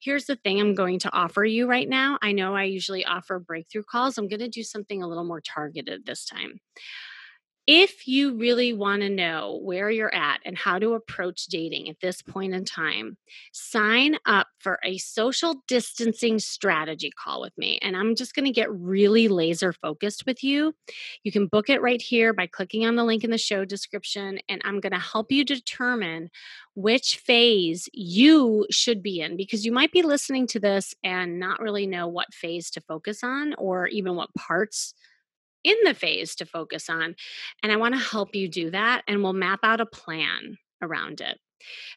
here's 0.00 0.26
the 0.26 0.36
thing 0.36 0.60
I'm 0.60 0.74
going 0.74 0.98
to 1.00 1.12
offer 1.12 1.44
you 1.44 1.66
right 1.66 1.88
now. 1.88 2.18
I 2.20 2.32
know 2.32 2.54
I 2.54 2.64
usually 2.64 3.04
offer 3.04 3.38
breakthrough 3.38 3.84
calls. 3.84 4.18
I'm 4.18 4.28
going 4.28 4.40
to 4.40 4.48
do 4.48 4.62
something 4.62 5.02
a 5.02 5.08
little 5.08 5.24
more 5.24 5.40
targeted 5.40 6.04
this 6.04 6.24
time. 6.24 6.60
If 7.66 8.06
you 8.06 8.36
really 8.36 8.74
want 8.74 9.00
to 9.00 9.08
know 9.08 9.58
where 9.62 9.90
you're 9.90 10.14
at 10.14 10.40
and 10.44 10.56
how 10.56 10.78
to 10.78 10.92
approach 10.92 11.46
dating 11.46 11.88
at 11.88 11.98
this 12.00 12.20
point 12.20 12.52
in 12.52 12.66
time, 12.66 13.16
sign 13.52 14.18
up 14.26 14.48
for 14.58 14.78
a 14.84 14.98
social 14.98 15.62
distancing 15.66 16.38
strategy 16.38 17.10
call 17.10 17.40
with 17.40 17.56
me. 17.56 17.78
And 17.80 17.96
I'm 17.96 18.16
just 18.16 18.34
going 18.34 18.44
to 18.44 18.52
get 18.52 18.70
really 18.70 19.28
laser 19.28 19.72
focused 19.72 20.26
with 20.26 20.44
you. 20.44 20.74
You 21.22 21.32
can 21.32 21.46
book 21.46 21.70
it 21.70 21.80
right 21.80 22.02
here 22.02 22.34
by 22.34 22.48
clicking 22.48 22.84
on 22.84 22.96
the 22.96 23.04
link 23.04 23.24
in 23.24 23.30
the 23.30 23.38
show 23.38 23.64
description. 23.64 24.40
And 24.46 24.60
I'm 24.64 24.80
going 24.80 24.92
to 24.92 24.98
help 24.98 25.32
you 25.32 25.42
determine 25.42 26.28
which 26.74 27.16
phase 27.16 27.88
you 27.94 28.66
should 28.70 29.02
be 29.02 29.20
in 29.20 29.38
because 29.38 29.64
you 29.64 29.72
might 29.72 29.92
be 29.92 30.02
listening 30.02 30.46
to 30.48 30.60
this 30.60 30.94
and 31.02 31.40
not 31.40 31.60
really 31.60 31.86
know 31.86 32.08
what 32.08 32.34
phase 32.34 32.70
to 32.72 32.82
focus 32.82 33.24
on 33.24 33.54
or 33.54 33.86
even 33.86 34.16
what 34.16 34.34
parts 34.34 34.92
in 35.64 35.76
the 35.84 35.94
phase 35.94 36.34
to 36.36 36.46
focus 36.46 36.88
on. 36.88 37.16
And 37.62 37.72
I 37.72 37.76
want 37.76 37.94
to 37.94 38.00
help 38.00 38.34
you 38.34 38.48
do 38.48 38.70
that, 38.70 39.02
and 39.08 39.22
we'll 39.22 39.32
map 39.32 39.60
out 39.62 39.80
a 39.80 39.86
plan 39.86 40.58
around 40.80 41.20
it. 41.20 41.38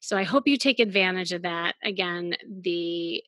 So 0.02 0.18
I 0.18 0.24
hope 0.24 0.48
you 0.48 0.58
take 0.58 0.80
advantage 0.80 1.34
of 1.34 1.42
that. 1.44 1.76
Again, 1.84 2.36
the 2.50 3.22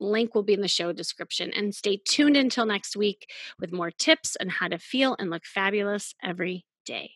link 0.00 0.34
will 0.34 0.42
be 0.42 0.54
in 0.54 0.60
the 0.60 0.68
show 0.68 0.92
description. 0.92 1.52
And 1.54 1.74
stay 1.74 2.00
tuned 2.06 2.36
until 2.36 2.66
next 2.66 2.96
week 2.96 3.30
with 3.60 3.72
more 3.72 3.90
tips 3.90 4.36
on 4.40 4.48
how 4.48 4.68
to 4.68 4.78
feel 4.78 5.16
and 5.18 5.30
look 5.30 5.44
fabulous 5.46 6.14
every 6.22 6.66
day. 6.84 7.12